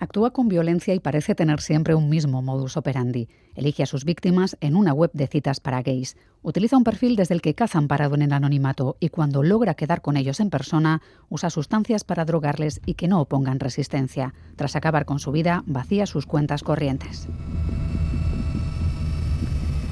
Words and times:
Actúa 0.00 0.30
con 0.30 0.46
violencia 0.46 0.94
y 0.94 1.00
parece 1.00 1.34
tener 1.34 1.60
siempre 1.60 1.96
un 1.96 2.08
mismo 2.08 2.40
modus 2.40 2.76
operandi. 2.76 3.28
Elige 3.56 3.82
a 3.82 3.86
sus 3.86 4.04
víctimas 4.04 4.56
en 4.60 4.76
una 4.76 4.92
web 4.92 5.10
de 5.12 5.26
citas 5.26 5.58
para 5.58 5.82
gays. 5.82 6.16
Utiliza 6.42 6.76
un 6.76 6.84
perfil 6.84 7.16
desde 7.16 7.34
el 7.34 7.42
que 7.42 7.54
caza 7.54 7.78
amparado 7.78 8.14
en 8.14 8.22
el 8.22 8.32
anonimato 8.32 8.96
y 9.00 9.08
cuando 9.08 9.42
logra 9.42 9.74
quedar 9.74 10.00
con 10.00 10.16
ellos 10.16 10.38
en 10.38 10.50
persona, 10.50 11.02
usa 11.30 11.50
sustancias 11.50 12.04
para 12.04 12.24
drogarles 12.24 12.80
y 12.86 12.94
que 12.94 13.08
no 13.08 13.20
opongan 13.20 13.58
resistencia. 13.58 14.34
Tras 14.54 14.76
acabar 14.76 15.04
con 15.04 15.18
su 15.18 15.32
vida, 15.32 15.64
vacía 15.66 16.06
sus 16.06 16.26
cuentas 16.26 16.62
corrientes. 16.62 17.26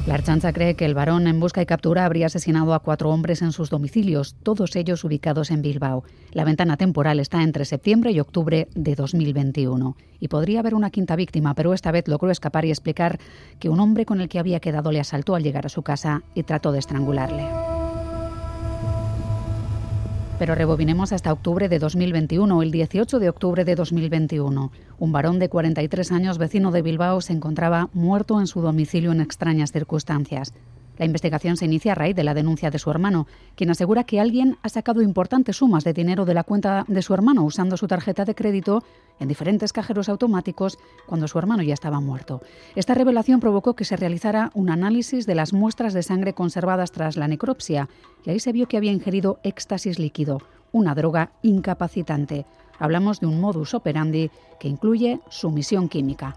La 0.07 0.15
Archancha 0.15 0.53
cree 0.53 0.77
que 0.77 0.85
el 0.85 0.95
varón 0.95 1.27
en 1.27 1.41
busca 1.41 1.61
y 1.61 1.67
captura 1.67 2.05
habría 2.05 2.27
asesinado 2.27 2.75
a 2.75 2.79
cuatro 2.79 3.11
hombres 3.11 3.43
en 3.43 3.51
sus 3.51 3.71
domicilios, 3.71 4.37
todos 4.45 4.77
ellos 4.77 5.03
ubicados 5.03 5.51
en 5.51 5.63
Bilbao. 5.63 6.05
La 6.31 6.45
ventana 6.45 6.77
temporal 6.77 7.19
está 7.19 7.43
entre 7.43 7.65
septiembre 7.65 8.13
y 8.13 8.21
octubre 8.21 8.69
de 8.77 8.95
2021. 8.95 9.97
Y 10.21 10.29
podría 10.29 10.61
haber 10.61 10.77
una 10.77 10.91
quinta 10.91 11.17
víctima, 11.17 11.55
pero 11.55 11.75
esta 11.75 11.91
vez 11.91 12.07
logró 12.07 12.31
escapar 12.31 12.65
y 12.65 12.71
explicar 12.71 13.19
que 13.59 13.69
un 13.69 13.81
hombre 13.81 14.07
con 14.07 14.21
el 14.21 14.29
que 14.29 14.39
había 14.39 14.61
quedado 14.61 14.93
le 14.93 15.01
asaltó 15.01 15.35
al 15.35 15.43
llegar 15.43 15.67
a 15.67 15.71
su 15.71 15.83
casa 15.83 16.23
y 16.35 16.45
trató 16.45 16.71
de 16.71 16.79
estrangularle. 16.79 17.76
Pero 20.39 20.55
rebobinemos 20.55 21.13
hasta 21.13 21.33
octubre 21.33 21.69
de 21.71 21.79
2021, 21.79 22.63
el 22.63 22.71
18 22.71 23.19
de 23.19 23.29
octubre 23.31 23.65
de 23.65 23.75
2021. 23.75 24.71
Un 24.99 25.13
varón 25.13 25.39
de 25.39 25.49
43 25.49 26.13
años, 26.13 26.37
vecino 26.37 26.73
de 26.73 26.83
Bilbao, 26.83 27.23
se 27.23 27.33
encontraba 27.33 27.89
muerto 27.95 28.39
en 28.39 28.47
su 28.47 28.61
domicilio 28.61 29.13
en 29.13 29.23
extrañas 29.23 29.73
circunstancias. 29.73 30.53
La 30.99 31.05
investigación 31.05 31.57
se 31.57 31.65
inicia 31.67 31.93
a 31.93 31.95
raíz 31.95 32.17
de 32.17 32.25
la 32.25 32.35
denuncia 32.35 32.71
de 32.71 32.79
su 32.79 32.91
hermano, 32.91 33.27
quien 33.55 33.71
asegura 33.71 34.05
que 34.05 34.21
alguien 34.21 34.59
ha 34.63 34.69
sacado 34.69 35.03
importantes 35.03 35.57
sumas 35.57 35.85
de 35.85 35.93
dinero 35.93 36.25
de 36.25 36.35
la 36.35 36.45
cuenta 36.45 36.85
de 36.89 37.03
su 37.03 37.15
hermano 37.15 37.45
usando 37.45 37.77
su 37.77 37.87
tarjeta 37.87 38.25
de 38.25 38.35
crédito 38.35 38.83
en 39.21 39.29
diferentes 39.29 39.73
cajeros 39.73 40.09
automáticos 40.09 40.79
cuando 41.07 41.29
su 41.29 41.39
hermano 41.39 41.63
ya 41.63 41.75
estaba 41.75 42.01
muerto. 42.01 42.43
Esta 42.75 42.95
revelación 42.95 43.41
provocó 43.41 43.75
que 43.75 43.85
se 43.85 43.97
realizara 43.97 44.51
un 44.55 44.71
análisis 44.71 45.27
de 45.27 45.35
las 45.35 45.53
muestras 45.53 45.95
de 45.95 46.03
sangre 46.03 46.33
conservadas 46.33 46.93
tras 46.93 47.17
la 47.17 47.29
necropsia 47.29 47.89
y 48.25 48.31
ahí 48.31 48.41
se 48.41 48.53
vio 48.53 48.69
que 48.69 48.77
había 48.77 48.93
ingerido 48.93 49.39
éxtasis 49.43 49.99
líquido, 49.99 50.43
una 50.73 50.95
droga 50.95 51.33
incapacitante. 51.43 52.47
Hablamos 52.79 53.21
de 53.21 53.27
un 53.27 53.41
modus 53.41 53.75
operandi 53.75 54.31
que 54.61 54.69
incluye 54.69 55.21
sumisión 55.31 55.89
química. 55.89 56.37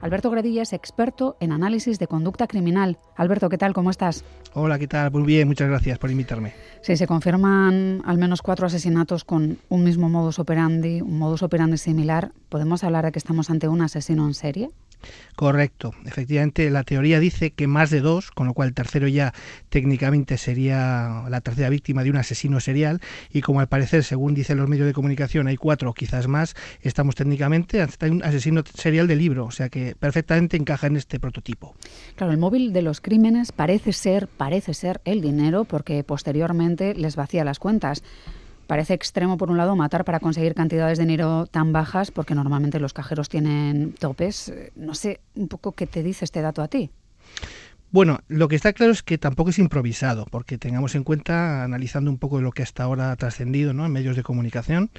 Alberto 0.00 0.30
Gredilla 0.30 0.62
es 0.62 0.72
experto 0.72 1.36
en 1.40 1.52
análisis 1.52 1.98
de 1.98 2.06
conducta 2.06 2.46
criminal. 2.46 2.96
Alberto, 3.16 3.48
¿qué 3.50 3.58
tal? 3.58 3.74
¿Cómo 3.74 3.90
estás? 3.90 4.24
Hola, 4.54 4.78
¿qué 4.78 4.88
tal? 4.88 5.10
Muy 5.10 5.22
bien, 5.24 5.46
muchas 5.46 5.68
gracias 5.68 5.98
por 5.98 6.10
invitarme. 6.10 6.54
Sí, 6.80 6.96
se 6.96 7.06
confirman 7.06 8.02
al 8.06 8.16
menos 8.16 8.40
cuatro 8.40 8.66
asesinatos 8.66 9.24
con 9.24 9.58
un 9.68 9.84
mismo 9.84 10.08
modus 10.08 10.38
operandi, 10.38 11.02
un 11.02 11.18
modus 11.18 11.42
operandi 11.42 11.76
similar. 11.76 12.32
¿Podemos 12.48 12.82
hablar 12.82 13.04
de 13.04 13.12
que 13.12 13.18
estamos 13.18 13.50
ante 13.50 13.68
un 13.68 13.82
asesino 13.82 14.26
en 14.26 14.34
serie? 14.34 14.70
Correcto. 15.36 15.92
Efectivamente, 16.04 16.68
la 16.70 16.84
teoría 16.84 17.18
dice 17.20 17.52
que 17.52 17.66
más 17.66 17.90
de 17.90 18.00
dos, 18.00 18.30
con 18.30 18.46
lo 18.46 18.54
cual 18.54 18.68
el 18.68 18.74
tercero 18.74 19.08
ya 19.08 19.32
técnicamente 19.70 20.36
sería 20.36 21.24
la 21.28 21.40
tercera 21.40 21.70
víctima 21.70 22.04
de 22.04 22.10
un 22.10 22.16
asesino 22.16 22.60
serial. 22.60 23.00
Y 23.32 23.40
como 23.40 23.60
al 23.60 23.68
parecer, 23.68 24.04
según 24.04 24.34
dicen 24.34 24.58
los 24.58 24.68
medios 24.68 24.86
de 24.86 24.92
comunicación, 24.92 25.46
hay 25.46 25.56
cuatro 25.56 25.94
quizás 25.94 26.28
más, 26.28 26.54
estamos 26.82 27.14
técnicamente 27.14 27.80
ante 27.80 28.10
un 28.10 28.22
asesino 28.22 28.62
serial 28.74 29.06
de 29.06 29.16
libro. 29.16 29.46
O 29.46 29.50
sea 29.50 29.68
que 29.68 29.94
perfectamente 29.98 30.56
encaja 30.56 30.88
en 30.88 30.96
este 30.96 31.18
prototipo. 31.18 31.74
Claro, 32.16 32.32
el 32.32 32.38
móvil 32.38 32.72
de 32.72 32.82
los 32.82 33.00
crímenes 33.00 33.52
parece 33.52 33.92
ser, 33.92 34.28
parece 34.28 34.74
ser 34.74 35.00
el 35.04 35.20
dinero, 35.20 35.64
porque 35.64 36.04
posteriormente 36.04 36.94
les 36.94 37.16
vacía 37.16 37.44
las 37.44 37.58
cuentas. 37.58 38.02
Parece 38.70 38.94
extremo, 38.94 39.36
por 39.36 39.50
un 39.50 39.56
lado, 39.56 39.74
matar 39.74 40.04
para 40.04 40.20
conseguir 40.20 40.54
cantidades 40.54 40.96
de 40.96 41.04
dinero 41.04 41.46
tan 41.46 41.72
bajas, 41.72 42.12
porque 42.12 42.36
normalmente 42.36 42.78
los 42.78 42.92
cajeros 42.92 43.28
tienen 43.28 43.94
topes. 43.98 44.54
No 44.76 44.94
sé 44.94 45.18
un 45.34 45.48
poco 45.48 45.72
qué 45.72 45.88
te 45.88 46.04
dice 46.04 46.24
este 46.24 46.40
dato 46.40 46.62
a 46.62 46.68
ti. 46.68 46.88
Bueno, 47.92 48.20
lo 48.28 48.46
que 48.46 48.54
está 48.54 48.72
claro 48.72 48.92
es 48.92 49.02
que 49.02 49.18
tampoco 49.18 49.50
es 49.50 49.58
improvisado, 49.58 50.24
porque 50.30 50.58
tengamos 50.58 50.94
en 50.94 51.02
cuenta, 51.02 51.64
analizando 51.64 52.08
un 52.08 52.18
poco 52.18 52.40
lo 52.40 52.52
que 52.52 52.62
hasta 52.62 52.84
ahora 52.84 53.10
ha 53.10 53.16
trascendido 53.16 53.72
¿no? 53.72 53.84
en 53.84 53.90
medios 53.90 54.14
de 54.14 54.22
comunicación, 54.22 54.90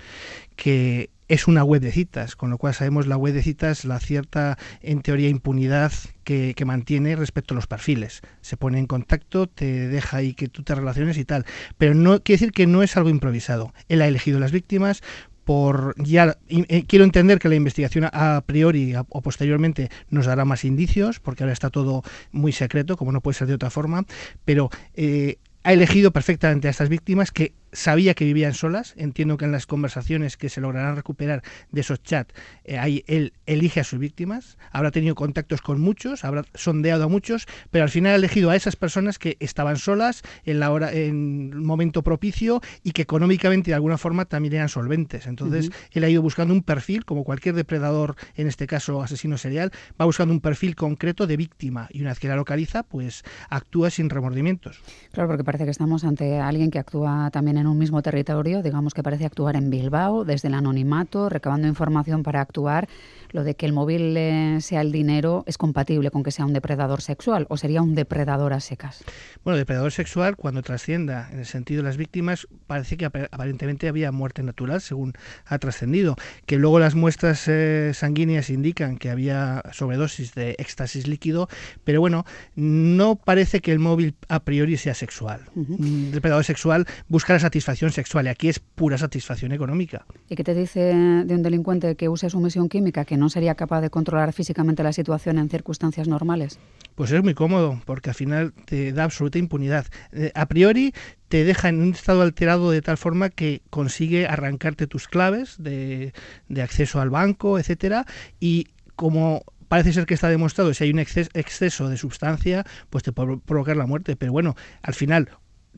que 0.58 1.10
es 1.30 1.48
una 1.48 1.64
web 1.64 1.82
de 1.82 1.94
citas, 1.94 2.36
con 2.36 2.50
lo 2.50 2.58
cual 2.58 2.74
sabemos 2.74 3.08
la 3.08 3.16
web 3.16 3.34
de 3.34 3.44
citas, 3.44 3.86
la 3.86 4.02
cierta, 4.02 4.58
en 4.82 5.02
teoría, 5.02 5.30
impunidad 5.30 5.94
que, 6.26 6.54
que, 6.54 6.66
mantiene 6.66 7.16
respecto 7.16 7.54
a 7.54 7.56
los 7.56 7.68
perfiles. 7.68 8.20
Se 8.42 8.58
pone 8.58 8.78
en 8.78 8.88
contacto, 8.88 9.48
te 9.48 9.88
deja 9.88 10.18
ahí 10.18 10.34
que 10.34 10.50
tú 10.50 10.64
te 10.64 10.76
relaciones 10.76 11.18
y 11.18 11.24
tal. 11.24 11.46
Pero 11.78 11.96
no 11.96 12.22
quiere 12.22 12.42
decir 12.42 12.52
que 12.52 12.68
no 12.68 12.84
es 12.84 12.98
algo 12.98 13.10
improvisado. 13.10 13.74
Él 13.88 14.02
ha 14.02 14.08
elegido 14.08 14.42
las 14.42 14.52
víctimas, 14.52 15.02
por 15.44 15.96
ya 15.98 16.38
eh, 16.50 16.84
quiero 16.88 17.06
entender 17.06 17.40
que 17.40 17.50
la 17.50 17.56
investigación 17.56 18.10
a 18.12 18.42
priori 18.46 18.94
o 18.96 19.22
posteriormente 19.22 19.90
nos 20.10 20.26
dará 20.26 20.46
más 20.46 20.66
indicios 20.66 21.20
porque 21.20 21.44
ahora 21.44 21.54
está 21.54 21.70
todo 21.70 22.04
muy 22.32 22.52
secreto 22.52 22.98
como 22.98 23.12
no 23.12 23.22
puede 23.22 23.38
ser 23.38 23.48
de 23.48 23.56
otra 23.56 23.70
forma 23.70 24.06
pero 24.46 24.70
eh, 24.94 25.38
ha 25.64 25.74
elegido 25.74 26.12
perfectamente 26.12 26.68
a 26.68 26.72
estas 26.72 26.90
víctimas 26.90 27.32
que 27.32 27.54
sabía 27.72 28.14
que 28.14 28.26
vivían 28.26 28.54
solas. 28.54 28.94
Entiendo 28.98 29.38
que 29.38 29.46
en 29.46 29.52
las 29.52 29.66
conversaciones 29.66 30.38
que 30.38 30.50
se 30.50 30.62
lograrán 30.62 30.96
recuperar 30.96 31.44
de 31.72 31.82
esos 31.82 32.02
chats, 32.04 32.34
eh, 32.64 32.78
ahí 32.78 33.04
él 33.08 33.34
elige 33.46 33.80
a 33.80 33.84
sus 33.84 34.00
víctimas. 34.00 34.58
Habrá 34.72 34.92
tenido 34.92 35.16
contactos 35.16 35.62
con 35.62 35.82
muchos, 35.82 36.26
habrá 36.26 36.44
sondeado 36.54 37.06
a 37.06 37.08
muchos, 37.08 37.48
pero 37.70 37.84
al 37.84 37.90
final 37.90 38.14
ha 38.14 38.16
elegido 38.16 38.50
a 38.50 38.56
esas 38.56 38.76
personas 38.76 39.20
que 39.20 39.38
estaban 39.40 39.78
solas 39.78 40.22
en 40.46 40.60
la 40.60 40.72
hora, 40.72 40.92
en 40.92 41.52
el 41.54 41.62
momento 41.62 42.04
propicio 42.04 42.62
y 42.84 42.92
que 42.92 43.02
económicamente 43.02 43.72
de 43.72 43.76
alguna 43.76 43.98
forma 43.98 44.26
también 44.26 44.56
eran 44.56 44.70
solventes. 44.70 45.28
Entonces 45.28 45.72
él 45.92 46.04
ha 46.04 46.10
ido 46.10 46.22
buscando 46.22 46.54
un 46.54 46.64
perfil, 46.64 47.06
como 47.06 47.24
cualquier 47.24 47.56
depredador, 47.56 48.16
en 48.36 48.48
este 48.48 48.68
caso 48.68 49.02
asesino 49.02 49.38
serial, 49.38 49.72
va 50.00 50.06
buscando 50.06 50.34
un 50.34 50.42
perfil 50.42 50.76
concreto 50.76 51.28
de 51.28 51.38
víctima 51.38 51.88
y 51.92 52.02
una 52.02 52.12
vez 52.12 52.20
que 52.20 52.28
la 52.28 52.36
localiza, 52.36 52.84
pues 52.84 53.24
actúa 53.50 53.90
sin 53.90 54.10
remordimientos. 54.10 54.82
Claro, 55.12 55.30
porque 55.30 55.44
parece 55.44 55.66
que 55.66 55.72
estamos 55.72 56.04
ante 56.04 56.40
alguien 56.40 56.72
que 56.72 56.80
actúa 56.80 57.30
también 57.32 57.58
en 57.58 57.61
un 57.68 57.78
mismo 57.78 58.02
territorio, 58.02 58.62
digamos 58.62 58.94
que 58.94 59.04
parece 59.04 59.26
actuar 59.26 59.56
en 59.56 59.70
Bilbao, 59.70 60.26
desde 60.26 60.48
el 60.48 60.54
anonimato, 60.54 61.30
recabando 61.30 61.68
información 61.68 62.24
para 62.24 62.42
actuar. 62.42 62.88
Lo 63.32 63.44
de 63.44 63.56
que 63.56 63.66
el 63.66 63.74
móvil 63.74 64.16
eh, 64.18 64.58
sea 64.62 64.82
el 64.82 64.92
dinero 64.92 65.44
es 65.48 65.58
compatible 65.58 66.12
con 66.12 66.24
que 66.24 66.32
sea 66.32 66.46
un 66.46 66.54
depredador 66.54 67.02
sexual 67.02 67.46
o 67.50 67.58
sería 67.58 67.82
un 67.82 67.96
depredador 67.96 68.54
a 68.54 68.60
secas. 68.60 69.04
Bueno, 69.44 69.58
depredador 69.58 69.92
sexual, 69.92 70.36
cuando 70.36 70.62
trascienda 70.62 71.30
en 71.32 71.40
el 71.40 71.46
sentido 71.46 71.82
de 71.82 71.90
las 71.90 71.98
víctimas, 71.98 72.48
parece 72.68 72.98
que 72.98 73.06
aparentemente 73.06 73.88
había 73.88 74.12
muerte 74.12 74.44
natural, 74.44 74.82
según 74.82 75.14
ha 75.46 75.58
trascendido. 75.60 76.16
Que 76.46 76.58
luego 76.58 76.80
las 76.80 76.96
muestras 76.96 77.48
eh, 77.48 77.92
sanguíneas 77.94 78.50
indican 78.50 78.98
que 78.98 79.10
había 79.10 79.64
sobredosis 79.72 80.34
de 80.36 80.56
éxtasis 80.58 81.08
líquido, 81.08 81.48
pero 81.84 82.02
bueno, 82.02 82.26
no 82.56 83.16
parece 83.16 83.62
que 83.62 83.72
el 83.72 83.80
móvil 83.80 84.16
a 84.28 84.44
priori 84.44 84.78
sea 84.78 84.94
sexual. 84.94 85.42
Un 85.56 86.12
depredador 86.12 86.44
sexual 86.44 86.86
busca 87.08 87.34
la 87.34 87.40
satisfacción 87.40 87.92
sexual 87.92 88.26
y 88.26 88.30
aquí 88.30 88.50
es 88.50 88.60
pura 88.60 88.98
satisfacción 88.98 89.52
económica. 89.52 90.06
¿Y 90.30 90.36
qué 90.36 90.44
te 90.44 90.54
dice 90.54 90.80
de 90.80 91.36
un 91.36 91.44
delincuente 91.44 91.96
que 91.96 92.10
use 92.10 92.30
sumisión 92.30 92.70
química 92.70 93.06
que 93.06 93.18
no 93.22 93.30
sería 93.30 93.56
capaz 93.56 93.80
de 93.80 93.90
controlar 93.90 94.34
físicamente 94.34 94.84
la 94.84 94.92
situación 94.92 95.38
en 95.38 95.50
circunstancias 95.50 96.08
normales? 96.08 96.60
Pues 96.96 97.12
es 97.12 97.24
muy 97.24 97.34
cómodo, 97.34 97.80
porque 97.86 98.10
al 98.10 98.16
final 98.16 98.54
te 98.66 98.92
da 98.92 99.06
absoluta 99.06 99.38
impunidad. 99.38 99.86
Eh, 100.12 100.32
a 100.36 100.48
priori 100.48 100.94
te 101.30 101.46
deja 101.46 101.70
en 101.70 101.82
un 101.82 101.92
estado 101.94 102.24
alterado 102.24 102.72
de 102.72 102.82
tal 102.82 102.98
forma 102.98 103.30
que 103.30 103.62
consigue 103.70 104.28
arrancarte 104.28 104.88
tus 104.88 105.08
claves 105.08 105.56
de, 105.58 106.14
de 106.50 106.62
acceso 106.62 107.00
al 107.00 107.10
banco, 107.10 107.58
etcétera, 107.58 108.06
y 108.40 108.68
como 108.98 109.44
parece 109.72 109.94
ser 109.94 110.06
que 110.06 110.16
está 110.16 110.28
demostrado, 110.28 110.74
si 110.74 110.84
hay 110.84 110.92
un 110.92 111.00
exceso 111.00 111.88
de 111.88 111.96
sustancia, 111.96 112.66
pues 112.90 113.06
te 113.06 113.14
puede 113.14 113.38
provocar 113.38 113.78
la 113.78 113.86
muerte. 113.86 114.18
Pero 114.18 114.34
bueno, 114.34 114.56
al 114.82 114.94
final, 114.94 115.30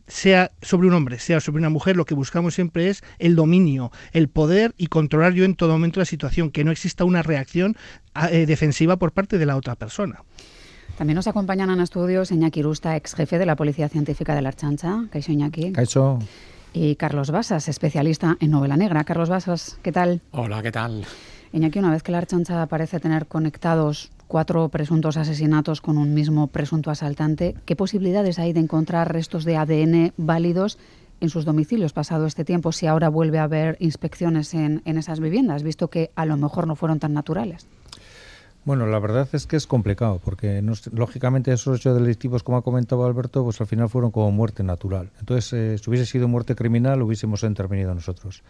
sea 0.07 0.51
sobre 0.61 0.87
un 0.87 0.93
hombre, 0.93 1.19
sea 1.19 1.39
sobre 1.39 1.59
una 1.59 1.69
mujer, 1.69 1.95
lo 1.95 2.05
que 2.05 2.13
buscamos 2.13 2.53
siempre 2.53 2.89
es 2.89 3.03
el 3.19 3.35
dominio, 3.35 3.91
el 4.11 4.29
poder 4.29 4.73
y 4.77 4.87
controlar 4.87 5.33
yo 5.33 5.45
en 5.45 5.55
todo 5.55 5.71
momento 5.71 5.99
la 5.99 6.05
situación, 6.05 6.51
que 6.51 6.63
no 6.63 6.71
exista 6.71 7.05
una 7.05 7.23
reacción 7.23 7.75
eh, 8.29 8.45
defensiva 8.45 8.97
por 8.97 9.11
parte 9.11 9.37
de 9.37 9.45
la 9.45 9.55
otra 9.55 9.75
persona. 9.75 10.23
También 10.97 11.15
nos 11.15 11.27
acompañan 11.27 11.69
en 11.71 11.79
estudios 11.79 12.31
Iñaki 12.31 12.61
Rusta, 12.61 12.95
ex 12.95 13.15
jefe 13.15 13.39
de 13.39 13.45
la 13.45 13.55
Policía 13.55 13.89
Científica 13.89 14.35
de 14.35 14.41
la 14.43 14.49
Archancha. 14.49 15.05
Caixo 15.09 15.31
Iñaki. 15.31 15.71
Caixo. 15.71 16.19
Y 16.71 16.95
Carlos 16.95 17.31
Basas, 17.31 17.67
especialista 17.67 18.37
en 18.39 18.51
novela 18.51 18.77
negra. 18.77 19.03
Carlos 19.03 19.29
Basas, 19.29 19.79
¿qué 19.81 19.91
tal? 19.91 20.21
Hola, 20.31 20.61
¿qué 20.61 20.71
tal? 20.71 21.05
Iñaki, 21.51 21.79
una 21.79 21.91
vez 21.91 22.03
que 22.03 22.11
la 22.11 22.19
Archancha 22.19 22.67
parece 22.67 22.99
tener 22.99 23.25
conectados 23.25 24.11
cuatro 24.33 24.67
presuntos 24.69 25.15
asesinatos 25.15 25.79
con 25.79 25.99
un 25.99 26.15
mismo 26.15 26.47
presunto 26.47 26.89
asaltante, 26.89 27.53
¿qué 27.65 27.75
posibilidades 27.75 28.39
hay 28.39 28.51
de 28.51 28.61
encontrar 28.61 29.13
restos 29.13 29.45
de 29.45 29.57
ADN 29.57 30.13
válidos 30.17 30.79
en 31.21 31.29
sus 31.29 31.45
domicilios 31.45 31.93
pasado 31.93 32.25
este 32.25 32.43
tiempo 32.43 32.71
si 32.71 32.87
ahora 32.87 33.09
vuelve 33.09 33.37
a 33.37 33.43
haber 33.43 33.77
inspecciones 33.79 34.55
en, 34.55 34.81
en 34.85 34.97
esas 34.97 35.19
viviendas, 35.19 35.61
visto 35.61 35.91
que 35.91 36.09
a 36.15 36.25
lo 36.25 36.35
mejor 36.35 36.65
no 36.65 36.75
fueron 36.75 36.97
tan 36.97 37.13
naturales? 37.13 37.67
Bueno, 38.65 38.87
la 38.87 38.97
verdad 38.97 39.29
es 39.33 39.45
que 39.45 39.55
es 39.55 39.67
complicado, 39.67 40.19
porque 40.25 40.63
lógicamente 40.91 41.53
esos 41.53 41.79
hechos 41.79 42.01
delictivos, 42.01 42.41
como 42.41 42.57
ha 42.57 42.63
comentado 42.63 43.05
Alberto, 43.05 43.43
pues 43.43 43.61
al 43.61 43.67
final 43.67 43.87
fueron 43.87 44.09
como 44.09 44.31
muerte 44.31 44.63
natural. 44.63 45.11
Entonces, 45.19 45.53
eh, 45.53 45.77
si 45.77 45.87
hubiese 45.91 46.07
sido 46.07 46.27
muerte 46.27 46.55
criminal, 46.55 47.03
hubiésemos 47.03 47.43
intervenido 47.43 47.93
nosotros. 47.93 48.41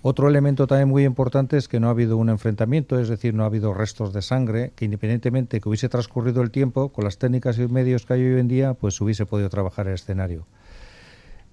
Otro 0.00 0.28
elemento 0.28 0.66
también 0.66 0.88
muy 0.88 1.04
importante 1.04 1.56
es 1.56 1.66
que 1.66 1.80
no 1.80 1.88
ha 1.88 1.90
habido 1.90 2.16
un 2.16 2.28
enfrentamiento, 2.28 3.00
es 3.00 3.08
decir, 3.08 3.34
no 3.34 3.42
ha 3.42 3.46
habido 3.46 3.74
restos 3.74 4.12
de 4.12 4.22
sangre, 4.22 4.72
que 4.76 4.84
independientemente 4.84 5.60
que 5.60 5.68
hubiese 5.68 5.88
transcurrido 5.88 6.40
el 6.42 6.52
tiempo, 6.52 6.90
con 6.90 7.04
las 7.04 7.18
técnicas 7.18 7.58
y 7.58 7.66
medios 7.66 8.06
que 8.06 8.14
hay 8.14 8.24
hoy 8.24 8.40
en 8.40 8.46
día, 8.46 8.74
pues 8.74 9.00
hubiese 9.00 9.26
podido 9.26 9.48
trabajar 9.48 9.88
el 9.88 9.94
escenario. 9.94 10.46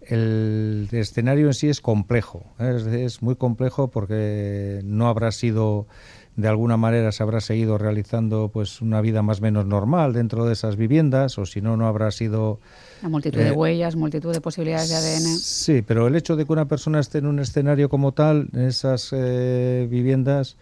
El 0.01 0.87
escenario 0.91 1.47
en 1.47 1.55
sí 1.55 1.67
es 1.69 1.81
complejo, 1.81 2.43
¿eh? 2.59 3.03
es 3.05 3.23
muy 3.23 3.35
complejo 3.35 3.89
porque 3.89 4.81
no 4.83 5.07
habrá 5.07 5.31
sido 5.31 5.87
de 6.35 6.47
alguna 6.47 6.75
manera 6.75 7.11
se 7.11 7.23
habrá 7.23 7.39
seguido 7.39 7.77
realizando 7.77 8.49
pues 8.51 8.81
una 8.81 8.99
vida 9.01 9.21
más 9.21 9.39
o 9.39 9.43
menos 9.43 9.65
normal 9.65 10.13
dentro 10.13 10.45
de 10.45 10.53
esas 10.53 10.75
viviendas 10.75 11.37
o 11.37 11.45
si 11.45 11.61
no 11.61 11.77
no 11.77 11.87
habrá 11.87 12.11
sido 12.11 12.59
la 13.01 13.09
multitud 13.09 13.39
de 13.39 13.49
eh, 13.49 13.51
huellas, 13.51 13.95
multitud 13.95 14.33
de 14.33 14.41
posibilidades 14.41 14.89
de 14.89 14.95
ADN. 14.95 15.37
Sí, 15.37 15.81
pero 15.81 16.07
el 16.07 16.15
hecho 16.15 16.35
de 16.35 16.45
que 16.45 16.51
una 16.51 16.65
persona 16.65 16.99
esté 16.99 17.19
en 17.19 17.27
un 17.27 17.39
escenario 17.39 17.87
como 17.89 18.13
tal, 18.13 18.49
en 18.53 18.61
esas 18.61 19.09
eh, 19.11 19.87
viviendas, 19.89 20.57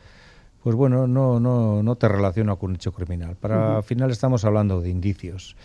pues 0.64 0.76
bueno, 0.76 1.08
no, 1.08 1.40
no, 1.40 1.82
no 1.82 1.96
te 1.96 2.08
relaciona 2.08 2.56
con 2.56 2.72
un 2.72 2.76
hecho 2.76 2.92
criminal. 2.92 3.36
Para 3.36 3.78
al 3.78 3.84
final 3.84 4.12
estamos 4.12 4.46
hablando 4.46 4.82
de 4.82 4.90
indicios. 4.90 5.56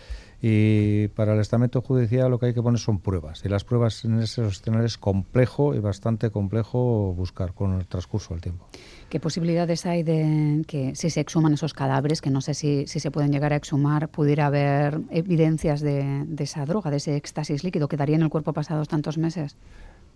Y 0.41 1.09
para 1.09 1.33
el 1.33 1.39
estamento 1.41 1.81
judicial 1.81 2.31
lo 2.31 2.39
que 2.39 2.47
hay 2.47 2.53
que 2.53 2.61
poner 2.61 2.79
son 2.79 2.99
pruebas. 2.99 3.43
Y 3.43 3.49
las 3.49 3.65
pruebas 3.65 4.05
en 4.05 4.19
esos 4.19 4.53
escenarios 4.53 4.93
es 4.93 4.97
complejo 4.97 5.75
y 5.75 5.79
bastante 5.79 6.29
complejo 6.29 7.13
buscar 7.13 7.53
con 7.53 7.73
el 7.73 7.85
transcurso 7.87 8.33
del 8.33 8.41
tiempo. 8.41 8.65
¿Qué 9.09 9.19
posibilidades 9.19 9.85
hay 9.85 10.03
de 10.03 10.63
que 10.65 10.95
si 10.95 11.09
se 11.09 11.19
exhuman 11.19 11.53
esos 11.53 11.73
cadáveres, 11.73 12.21
que 12.21 12.29
no 12.29 12.39
sé 12.39 12.53
si, 12.53 12.87
si 12.87 12.99
se 12.99 13.11
pueden 13.11 13.31
llegar 13.31 13.51
a 13.51 13.57
exhumar, 13.57 14.07
pudiera 14.07 14.45
haber 14.45 15.01
evidencias 15.09 15.81
de, 15.81 16.25
esa 16.37 16.65
droga, 16.65 16.89
de 16.89 16.97
ese 16.97 17.17
éxtasis 17.17 17.63
líquido 17.63 17.87
que 17.89 17.97
daría 17.97 18.15
en 18.15 18.21
el 18.21 18.29
cuerpo 18.29 18.53
pasados 18.53 18.87
tantos 18.87 19.17
meses? 19.17 19.57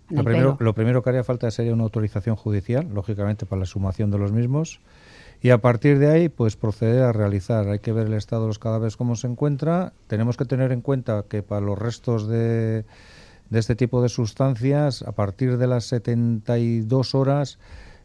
Lo 0.09 0.23
primero, 0.23 0.57
lo 0.59 0.73
primero, 0.73 1.01
que 1.01 1.09
haría 1.09 1.23
falta 1.23 1.49
sería 1.49 1.73
una 1.73 1.83
autorización 1.83 2.35
judicial, 2.35 2.87
lógicamente 2.93 3.45
para 3.45 3.61
la 3.61 3.63
exhumación 3.65 4.11
de 4.11 4.19
los 4.19 4.31
mismos, 4.31 4.79
y 5.43 5.49
a 5.49 5.57
partir 5.57 5.99
de 5.99 6.09
ahí, 6.09 6.29
pues 6.29 6.55
proceder 6.55 7.03
a 7.03 7.11
realizar. 7.11 7.67
Hay 7.67 7.79
que 7.79 7.91
ver 7.91 8.07
el 8.07 8.13
estado 8.13 8.43
de 8.43 8.47
los 8.47 8.59
cadáveres 8.59 8.95
cómo 8.95 9.17
se 9.17 9.27
encuentra. 9.27 9.91
Tenemos 10.07 10.37
que 10.37 10.45
tener 10.45 10.71
en 10.71 10.79
cuenta 10.79 11.25
que 11.27 11.43
para 11.43 11.59
los 11.59 11.77
restos 11.77 12.29
de, 12.29 12.85
este 13.51 13.75
tipo 13.75 14.01
de 14.01 14.07
sustancias, 14.07 15.01
a 15.01 15.11
partir 15.11 15.57
de 15.57 15.67
las 15.67 15.83
72 15.83 17.13
horas, 17.13 17.59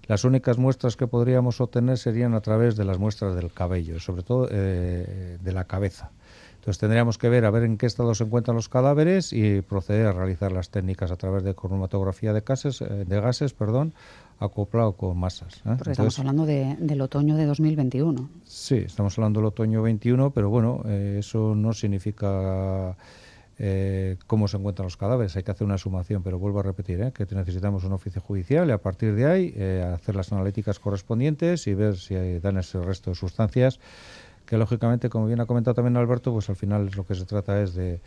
las 0.08 0.25
únicas 0.25 0.58
muestras 0.58 0.96
que 0.96 1.06
podríamos 1.06 1.61
obtener 1.61 1.96
serían 1.96 2.35
a 2.35 2.40
través 2.40 2.75
de 2.75 2.85
las 2.85 2.99
muestras 2.99 3.37
del 3.37 3.52
cabello, 3.52 4.00
sobre 4.00 4.25
todo 4.25 4.49
eh, 4.50 5.38
de 5.40 5.52
la 5.52 5.62
cabeza. 5.62 6.11
Entonces 6.56 6.81
tendríamos 6.81 7.19
que 7.19 7.29
ver 7.29 7.44
a 7.44 7.50
ver 7.52 7.62
en 7.62 7.79
qué 7.79 7.87
estado 7.87 8.17
se 8.17 8.25
encuentran 8.25 8.56
los 8.56 8.69
cadáveres 8.69 9.32
y 9.32 9.62
proceder 9.62 10.06
a 10.06 10.12
realizar 10.12 10.50
las 10.50 10.70
técnicas 10.70 11.12
a 11.12 11.17
través 11.17 11.44
de 11.44 11.55
cromatografía 11.55 12.32
de 12.32 12.40
gases, 12.40 12.81
eh, 12.81 13.05
de 13.06 13.20
gases 13.20 13.55
perdón, 13.55 13.94
acoplado 14.38 14.93
con 14.93 15.19
masas. 15.19 15.56
¿eh? 15.67 15.75
Porque 15.76 15.93
estamos 15.93 16.19
hablando 16.19 16.46
del 16.46 17.00
otoño 17.00 17.37
de 17.37 17.46
2021. 17.46 18.29
Sí, 18.44 18.76
estamos 18.76 19.17
hablando 19.19 19.40
del 19.40 19.46
otoño 19.49 19.82
21, 19.82 20.31
pero 20.31 20.49
bueno, 20.50 20.82
eso 20.88 21.55
no 21.55 21.73
significa 21.73 22.96
eh, 23.61 24.17
cómo 24.29 24.46
se 24.46 24.56
encuentran 24.56 24.85
los 24.85 24.96
cadáveres. 24.96 25.37
Hay 25.37 25.43
que 25.43 25.50
hacer 25.50 25.67
una 25.67 25.79
sumación, 25.79 26.23
pero 26.23 26.38
vuelvo 26.38 26.61
a 26.61 26.62
repetir 26.62 27.00
¿eh? 27.02 27.12
que 27.12 27.26
necesitamos 27.35 27.82
un 27.82 27.93
oficio 27.93 28.20
judicial 28.20 28.69
y 28.69 28.73
a 28.73 28.79
partir 28.79 29.17
de 29.17 29.26
ahí 29.26 29.52
eh, 29.56 29.85
hacer 29.94 30.14
las 30.14 30.32
analíticas 30.32 30.79
correspondientes 30.79 31.67
y 31.67 31.75
ver 31.75 31.96
si 31.96 32.14
dan 32.38 32.58
ese 32.58 32.81
resto 32.81 33.11
de 33.11 33.17
sustancias 33.17 33.81
que 34.46 34.56
lógicamente, 34.56 35.11
como 35.11 35.26
bien 35.26 35.40
ha 35.40 35.46
comentado 35.46 35.75
también 35.75 35.96
Alberto, 35.96 36.32
pues 36.32 36.49
al 36.49 36.56
final 36.56 36.90
lo 36.96 37.05
que 37.05 37.14
se 37.14 37.26
trata 37.26 37.61
es 37.61 37.75
de 37.75 38.00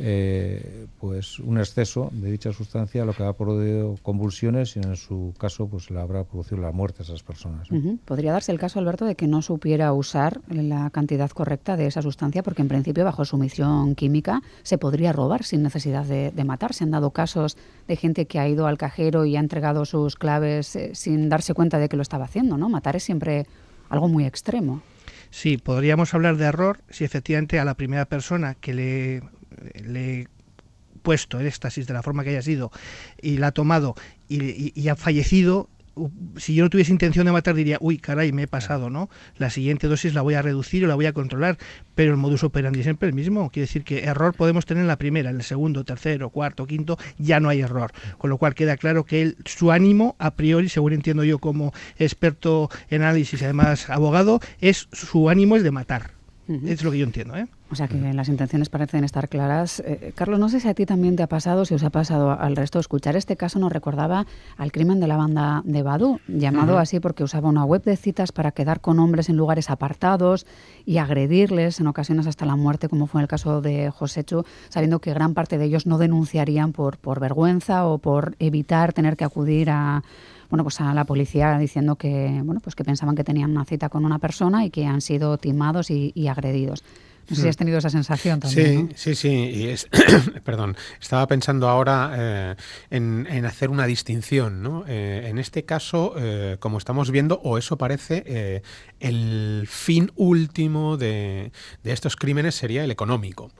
eh, 0.00 0.86
pues 1.00 1.38
un 1.40 1.58
exceso 1.58 2.10
de 2.12 2.30
dicha 2.30 2.52
sustancia 2.52 3.04
lo 3.04 3.12
que 3.12 3.24
ha 3.24 3.32
producido 3.32 3.96
convulsiones 4.02 4.76
y 4.76 4.80
en 4.80 4.96
su 4.96 5.34
caso 5.38 5.68
pues 5.68 5.90
le 5.90 6.00
habrá 6.00 6.24
producido 6.24 6.58
la 6.58 6.70
muerte 6.70 6.98
a 7.00 7.04
esas 7.04 7.22
personas. 7.22 7.68
Podría 8.04 8.32
darse 8.32 8.52
el 8.52 8.58
caso, 8.58 8.78
Alberto, 8.78 9.04
de 9.04 9.16
que 9.16 9.26
no 9.26 9.42
supiera 9.42 9.92
usar 9.92 10.40
la 10.48 10.90
cantidad 10.90 11.30
correcta 11.30 11.76
de 11.76 11.86
esa 11.86 12.02
sustancia 12.02 12.42
porque 12.42 12.62
en 12.62 12.68
principio 12.68 13.04
bajo 13.04 13.24
su 13.24 13.38
misión 13.38 13.94
química 13.94 14.42
se 14.62 14.78
podría 14.78 15.12
robar 15.12 15.44
sin 15.44 15.62
necesidad 15.62 16.04
de, 16.04 16.32
matar. 16.44 16.72
Se 16.72 16.84
han 16.84 16.92
dado 16.92 17.10
casos 17.10 17.56
de 17.88 17.96
gente 17.96 18.26
que 18.26 18.38
ha 18.38 18.48
ido 18.48 18.66
al 18.66 18.78
cajero 18.78 19.24
y 19.24 19.36
ha 19.36 19.40
entregado 19.40 19.84
sus 19.84 20.16
claves 20.16 20.76
eh, 20.76 20.94
sin 20.94 21.28
darse 21.28 21.54
cuenta 21.54 21.78
de 21.78 21.88
que 21.88 21.96
lo 21.96 22.02
estaba 22.02 22.24
haciendo, 22.24 22.56
¿no? 22.56 22.68
Matar 22.68 22.96
es 22.96 23.02
siempre 23.02 23.46
algo 23.90 24.08
muy 24.08 24.24
extremo. 24.24 24.80
Sí, 25.30 25.58
podríamos 25.58 26.14
hablar 26.14 26.36
de 26.36 26.46
error 26.46 26.80
si 26.88 27.04
efectivamente 27.04 27.58
a 27.58 27.64
la 27.64 27.74
primera 27.74 28.06
persona 28.06 28.54
que 28.54 28.72
le 28.72 29.22
le 29.84 30.20
he 30.20 30.28
puesto 31.02 31.40
el 31.40 31.46
éxtasis 31.46 31.86
de 31.86 31.94
la 31.94 32.02
forma 32.02 32.24
que 32.24 32.30
haya 32.30 32.42
sido 32.42 32.70
y 33.20 33.38
la 33.38 33.48
ha 33.48 33.52
tomado 33.52 33.94
y, 34.28 34.88
ha 34.88 34.96
fallecido, 34.96 35.70
si 36.36 36.54
yo 36.54 36.64
no 36.64 36.70
tuviese 36.70 36.92
intención 36.92 37.26
de 37.26 37.32
matar 37.32 37.54
diría, 37.54 37.78
uy, 37.80 37.98
caray, 37.98 38.30
me 38.30 38.42
he 38.42 38.46
pasado, 38.46 38.90
¿no? 38.90 39.08
La 39.36 39.50
siguiente 39.50 39.88
dosis 39.88 40.14
la 40.14 40.22
voy 40.22 40.34
a 40.34 40.42
reducir 40.42 40.84
o 40.84 40.86
la 40.86 40.94
voy 40.94 41.06
a 41.06 41.12
controlar, 41.12 41.56
pero 41.94 42.12
el 42.12 42.18
modus 42.18 42.44
operandi 42.44 42.80
es 42.80 42.84
siempre 42.84 43.08
el 43.08 43.14
mismo. 43.14 43.50
Quiere 43.50 43.66
decir 43.66 43.84
que 43.84 44.04
error 44.04 44.34
podemos 44.34 44.66
tener 44.66 44.82
en 44.82 44.88
la 44.88 44.98
primera, 44.98 45.30
en 45.30 45.36
el 45.36 45.42
segundo, 45.42 45.84
tercero, 45.84 46.30
cuarto, 46.30 46.66
quinto, 46.66 46.98
ya 47.18 47.40
no 47.40 47.48
hay 47.48 47.60
error. 47.60 47.92
Con 48.18 48.30
lo 48.30 48.38
cual 48.38 48.54
queda 48.54 48.76
claro 48.76 49.04
que 49.04 49.22
él, 49.22 49.36
su 49.44 49.72
ánimo, 49.72 50.14
a 50.18 50.34
priori, 50.34 50.68
según 50.68 50.92
entiendo 50.92 51.24
yo 51.24 51.38
como 51.38 51.72
experto 51.98 52.70
en 52.90 53.02
análisis 53.02 53.40
y 53.40 53.44
además 53.44 53.88
abogado, 53.90 54.40
es 54.60 54.88
su 54.92 55.30
ánimo 55.30 55.56
es 55.56 55.62
de 55.62 55.70
matar. 55.70 56.12
Es 56.64 56.82
lo 56.82 56.90
que 56.90 56.98
yo 56.98 57.04
entiendo, 57.04 57.36
¿eh? 57.36 57.46
O 57.70 57.74
sea 57.74 57.86
que 57.86 57.98
las 58.14 58.28
intenciones 58.28 58.70
parecen 58.70 59.04
estar 59.04 59.28
claras. 59.28 59.80
Eh, 59.80 60.12
Carlos, 60.14 60.40
no 60.40 60.48
sé 60.48 60.58
si 60.58 60.68
a 60.68 60.74
ti 60.74 60.86
también 60.86 61.16
te 61.16 61.22
ha 61.22 61.26
pasado, 61.26 61.66
si 61.66 61.74
os 61.74 61.84
ha 61.84 61.90
pasado 61.90 62.30
al 62.30 62.56
resto, 62.56 62.78
escuchar 62.78 63.14
este 63.14 63.36
caso 63.36 63.58
nos 63.58 63.70
recordaba 63.70 64.26
al 64.56 64.72
crimen 64.72 65.00
de 65.00 65.06
la 65.06 65.18
banda 65.18 65.60
de 65.64 65.82
Badu, 65.82 66.18
llamado 66.28 66.78
así 66.78 66.98
porque 66.98 67.24
usaba 67.24 67.50
una 67.50 67.64
web 67.64 67.82
de 67.84 67.96
citas 67.96 68.32
para 68.32 68.52
quedar 68.52 68.80
con 68.80 68.98
hombres 68.98 69.28
en 69.28 69.36
lugares 69.36 69.68
apartados 69.68 70.46
y 70.86 70.96
agredirles 70.96 71.78
en 71.80 71.88
ocasiones 71.88 72.26
hasta 72.26 72.46
la 72.46 72.56
muerte, 72.56 72.88
como 72.88 73.06
fue 73.06 73.20
el 73.20 73.28
caso 73.28 73.60
de 73.60 73.90
Josechu, 73.90 74.44
sabiendo 74.70 75.00
que 75.00 75.12
gran 75.12 75.34
parte 75.34 75.58
de 75.58 75.66
ellos 75.66 75.86
no 75.86 75.98
denunciarían 75.98 76.72
por, 76.72 76.96
por 76.96 77.20
vergüenza 77.20 77.86
o 77.86 77.98
por 77.98 78.34
evitar 78.38 78.94
tener 78.94 79.16
que 79.16 79.24
acudir 79.24 79.68
a 79.70 80.02
bueno, 80.48 80.62
pues 80.62 80.80
a 80.80 80.94
la 80.94 81.04
policía 81.04 81.58
diciendo 81.58 81.96
que, 81.96 82.40
bueno, 82.42 82.62
pues 82.62 82.74
que 82.74 82.82
pensaban 82.82 83.14
que 83.14 83.22
tenían 83.22 83.50
una 83.50 83.66
cita 83.66 83.90
con 83.90 84.06
una 84.06 84.18
persona 84.18 84.64
y 84.64 84.70
que 84.70 84.86
han 84.86 85.02
sido 85.02 85.36
timados 85.36 85.90
y 85.90 86.26
agredidos. 86.26 86.82
No 87.28 87.36
sé 87.36 87.42
si 87.42 87.48
has 87.48 87.56
tenido 87.56 87.78
esa 87.78 87.90
sensación 87.90 88.40
también. 88.40 88.88
Sí, 88.94 89.14
sí, 89.14 89.28
sí. 89.28 89.28
Y 89.28 89.68
es, 89.68 89.88
perdón, 90.44 90.76
estaba 91.00 91.26
pensando 91.26 91.68
ahora 91.68 92.12
eh, 92.16 92.56
en, 92.90 93.44
hacer 93.44 93.70
una 93.70 93.86
distinción. 93.86 94.62
¿no? 94.62 94.84
Eh, 94.88 95.26
en 95.26 95.38
este 95.38 95.64
caso, 95.64 96.14
eh, 96.16 96.56
como 96.58 96.78
estamos 96.78 97.10
viendo, 97.10 97.40
o 97.44 97.58
eso 97.58 97.76
parece, 97.76 98.62
el 99.00 99.66
fin 99.68 100.10
último 100.16 100.96
de, 100.96 101.52
de 101.82 101.92
estos 101.92 102.16
crímenes 102.16 102.54
sería 102.54 102.84
el 102.84 102.90
económico 102.90 103.50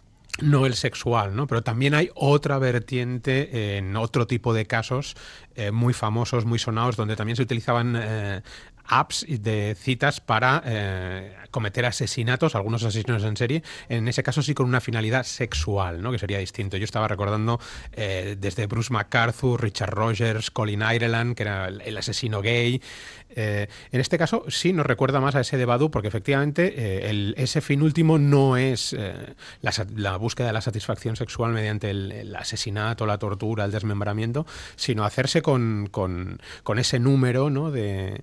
no 0.41 0.67
el 0.67 0.75
sexual, 0.75 1.35
¿no? 1.35 1.49
Pero 1.49 1.65
también 1.65 1.95
hay 1.95 2.11
otra 2.15 2.61
vertiente 2.61 3.77
en 3.77 3.97
otro 3.97 4.29
tipo 4.29 4.55
de 4.55 4.67
casos 4.67 5.17
muy 5.73 5.93
famosos, 5.93 6.45
muy 6.45 6.61
sonados, 6.61 6.95
donde 6.95 7.17
también 7.17 7.35
se 7.35 7.43
utilizaban 7.43 7.97
apps 8.89 9.27
de 9.29 9.77
citas 9.79 10.21
para 10.21 10.63
eh, 10.65 11.37
cometer 11.51 11.87
asesinatos, 11.87 12.55
algunos 12.55 12.83
asesinos 12.83 13.23
en 13.25 13.37
serie, 13.37 13.63
en 13.89 14.09
ese 14.09 14.23
caso 14.23 14.43
sí 14.43 14.55
con 14.55 14.67
una 14.67 14.81
finalidad 14.81 15.25
sexual, 15.25 16.03
¿no? 16.03 16.11
que 16.11 16.19
sería 16.19 16.39
distinto. 16.39 16.77
Yo 16.77 16.85
estaba 16.85 17.09
recordando 17.09 17.61
eh, 17.93 18.37
desde 18.39 18.67
Bruce 18.67 18.93
MacArthur, 18.93 19.63
Richard 19.63 19.91
Rogers, 19.91 20.51
Colin 20.51 20.83
Ireland, 20.83 21.35
que 21.37 21.43
era 21.43 21.69
el, 21.69 21.97
asesino 21.99 22.41
gay. 22.41 22.81
Eh, 23.31 23.69
en 23.93 24.01
este 24.01 24.17
caso 24.17 24.45
sí 24.49 24.73
nos 24.73 24.87
recuerda 24.87 25.21
más 25.21 25.35
a 25.35 25.41
ese 25.41 25.57
de 25.57 25.65
Badu, 25.65 25.91
porque 25.91 26.09
efectivamente 26.09 27.09
el, 27.11 27.35
ese 27.37 27.61
fin 27.61 27.83
último 27.83 28.19
no 28.19 28.57
es 28.57 28.97
la, 29.61 30.17
búsqueda 30.17 30.49
de 30.49 30.53
la 30.53 30.61
satisfacción 30.61 31.17
sexual 31.17 31.53
mediante 31.53 31.91
el, 31.91 32.35
asesinato, 32.37 33.07
la 33.07 33.19
tortura, 33.19 33.65
el 33.65 33.73
desmembramiento, 33.73 34.47
sino 34.77 35.05
hacerse 35.05 35.43
con, 35.43 35.91
ese 36.77 36.99
número 36.99 37.51
¿no? 37.51 37.71
de, 37.71 38.23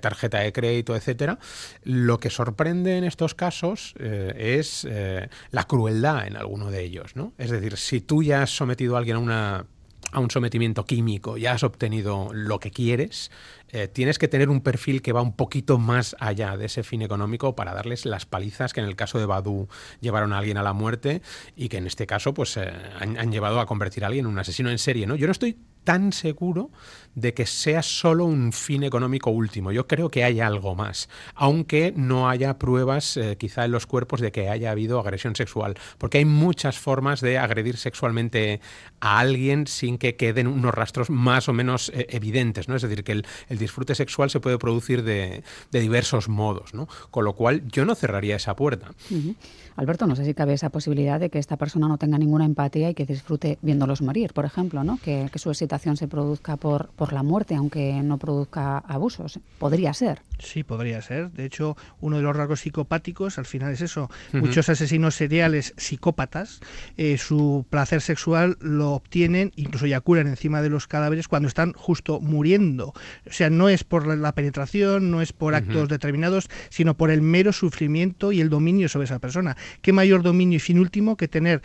tarjeta 0.00 0.38
de 0.38 0.52
crédito, 0.52 0.96
etcétera. 0.96 1.38
Lo 1.82 2.18
que 2.18 2.30
sorprende 2.30 2.96
en 2.96 3.04
estos 3.04 3.34
casos 3.34 3.94
eh, 3.98 4.58
es 4.60 4.86
eh, 4.88 5.28
la 5.50 5.64
crueldad 5.64 6.26
en 6.26 6.36
alguno 6.36 6.70
de 6.70 6.82
ellos, 6.82 7.16
¿no? 7.16 7.32
Es 7.38 7.50
decir, 7.50 7.76
si 7.76 8.00
tú 8.00 8.22
ya 8.22 8.42
has 8.42 8.50
sometido 8.50 8.96
a 8.96 8.98
alguien 8.98 9.16
a 9.16 9.20
una 9.20 9.66
a 10.12 10.20
un 10.20 10.30
sometimiento 10.30 10.84
químico 10.84 11.36
ya 11.36 11.52
has 11.52 11.64
obtenido 11.64 12.28
lo 12.32 12.60
que 12.60 12.70
quieres, 12.70 13.30
eh, 13.74 13.88
tienes 13.88 14.20
que 14.20 14.28
tener 14.28 14.50
un 14.50 14.60
perfil 14.60 15.02
que 15.02 15.12
va 15.12 15.20
un 15.20 15.34
poquito 15.34 15.78
más 15.78 16.14
allá 16.20 16.56
de 16.56 16.66
ese 16.66 16.84
fin 16.84 17.02
económico 17.02 17.56
para 17.56 17.74
darles 17.74 18.06
las 18.06 18.24
palizas 18.24 18.72
que 18.72 18.78
en 18.78 18.86
el 18.86 18.94
caso 18.94 19.18
de 19.18 19.26
Badu 19.26 19.66
llevaron 20.00 20.32
a 20.32 20.38
alguien 20.38 20.58
a 20.58 20.62
la 20.62 20.72
muerte 20.72 21.22
y 21.56 21.68
que 21.68 21.78
en 21.78 21.88
este 21.88 22.06
caso 22.06 22.32
pues 22.34 22.56
eh, 22.56 22.72
han, 23.00 23.32
llevado 23.32 23.58
a 23.58 23.66
convertir 23.66 24.04
a 24.04 24.06
alguien 24.06 24.26
en 24.26 24.30
un 24.30 24.38
asesino 24.38 24.70
en 24.70 24.78
serie. 24.78 25.08
¿no? 25.08 25.16
Yo 25.16 25.26
no 25.26 25.32
estoy 25.32 25.58
tan 25.82 26.12
seguro 26.12 26.70
de 27.14 27.34
que 27.34 27.46
sea 27.46 27.82
solo 27.82 28.24
un 28.24 28.52
fin 28.52 28.84
económico 28.84 29.30
último. 29.30 29.72
Yo 29.72 29.86
creo 29.86 30.08
que 30.08 30.24
hay 30.24 30.40
algo 30.40 30.74
más, 30.74 31.10
aunque 31.34 31.92
no 31.94 32.30
haya 32.30 32.58
pruebas 32.58 33.16
eh, 33.16 33.36
quizá 33.38 33.64
en 33.64 33.72
los 33.72 33.86
cuerpos 33.86 34.20
de 34.20 34.32
que 34.32 34.48
haya 34.48 34.70
habido 34.70 35.00
agresión 35.00 35.36
sexual, 35.36 35.74
porque 35.98 36.18
hay 36.18 36.24
muchas 36.24 36.78
formas 36.78 37.20
de 37.20 37.38
agredir 37.38 37.76
sexualmente 37.76 38.60
a 39.00 39.18
alguien 39.18 39.66
sin 39.66 39.98
que 39.98 40.16
queden 40.16 40.46
unos 40.46 40.72
rastros 40.72 41.10
más 41.10 41.48
o 41.48 41.52
menos 41.52 41.92
evidentes, 41.94 42.68
¿no? 42.68 42.76
Es 42.76 42.82
decir, 42.82 43.04
que 43.04 43.12
el, 43.12 43.26
el, 43.48 43.58
disfrute 43.64 43.94
sexual 43.94 44.30
se 44.30 44.40
puede 44.40 44.58
producir 44.58 45.02
de, 45.02 45.42
de, 45.70 45.80
diversos 45.80 46.28
modos, 46.28 46.74
¿no? 46.74 46.88
Con 47.10 47.24
lo 47.24 47.32
cual 47.34 47.62
yo 47.68 47.84
no 47.84 47.94
cerraría 47.94 48.36
esa 48.36 48.54
puerta. 48.56 48.90
Uh 49.10 49.14
-huh. 49.14 49.34
Alberto, 49.76 50.06
no 50.06 50.14
sé 50.14 50.24
si 50.24 50.34
cabe 50.34 50.52
esa 50.52 50.70
posibilidad 50.70 51.18
de 51.18 51.30
que 51.30 51.40
esta 51.40 51.56
persona 51.56 51.88
no 51.88 51.98
tenga 51.98 52.16
ninguna 52.16 52.44
empatía 52.44 52.90
y 52.90 52.94
que 52.94 53.06
disfrute 53.06 53.58
viéndolos 53.60 54.02
morir, 54.02 54.32
por 54.32 54.44
ejemplo, 54.44 54.84
¿no? 54.84 54.98
Que, 55.02 55.28
que 55.32 55.38
su 55.40 55.50
excitación 55.50 55.96
se 55.96 56.06
produzca 56.06 56.56
por, 56.56 56.90
por 56.90 57.12
la 57.12 57.24
muerte, 57.24 57.56
aunque 57.56 57.92
no 58.02 58.18
produzca 58.18 58.78
abusos. 58.78 59.40
Podría 59.58 59.92
ser. 59.92 60.22
Sí, 60.38 60.62
podría 60.62 61.02
ser. 61.02 61.32
De 61.32 61.44
hecho, 61.44 61.76
uno 62.00 62.18
de 62.18 62.22
los 62.22 62.36
rasgos 62.36 62.60
psicopáticos 62.60 63.38
al 63.38 63.46
final 63.46 63.72
es 63.72 63.80
eso. 63.80 64.04
Uh 64.04 64.36
-huh. 64.36 64.40
Muchos 64.42 64.68
asesinos 64.68 65.16
seriales 65.16 65.74
psicópatas, 65.76 66.60
eh, 66.96 67.18
su 67.18 67.66
placer 67.68 68.00
sexual 68.00 68.56
lo 68.60 68.92
obtienen, 68.92 69.52
incluso 69.56 69.86
eyaculan 69.86 70.28
encima 70.28 70.62
de 70.62 70.70
los 70.70 70.86
cadáveres 70.86 71.26
cuando 71.26 71.48
están 71.48 71.72
justo 71.72 72.20
muriendo. 72.20 72.88
O 73.26 73.32
sea, 73.32 73.50
no 73.58 73.68
es 73.68 73.84
por 73.84 74.06
la 74.06 74.34
penetración, 74.34 75.10
no 75.10 75.22
es 75.22 75.32
por 75.32 75.54
actos 75.54 75.76
uh 75.76 75.84
-huh. 75.84 75.88
determinados, 75.88 76.48
sino 76.70 76.96
por 76.96 77.10
el 77.10 77.22
mero 77.22 77.52
sufrimiento 77.52 78.32
y 78.32 78.40
el 78.40 78.50
dominio 78.50 78.88
sobre 78.88 79.06
esa 79.06 79.18
persona. 79.18 79.56
¿Qué 79.82 79.92
mayor 79.92 80.22
dominio 80.22 80.56
y 80.56 80.60
fin 80.60 80.78
último 80.78 81.16
que 81.16 81.28
tener 81.28 81.62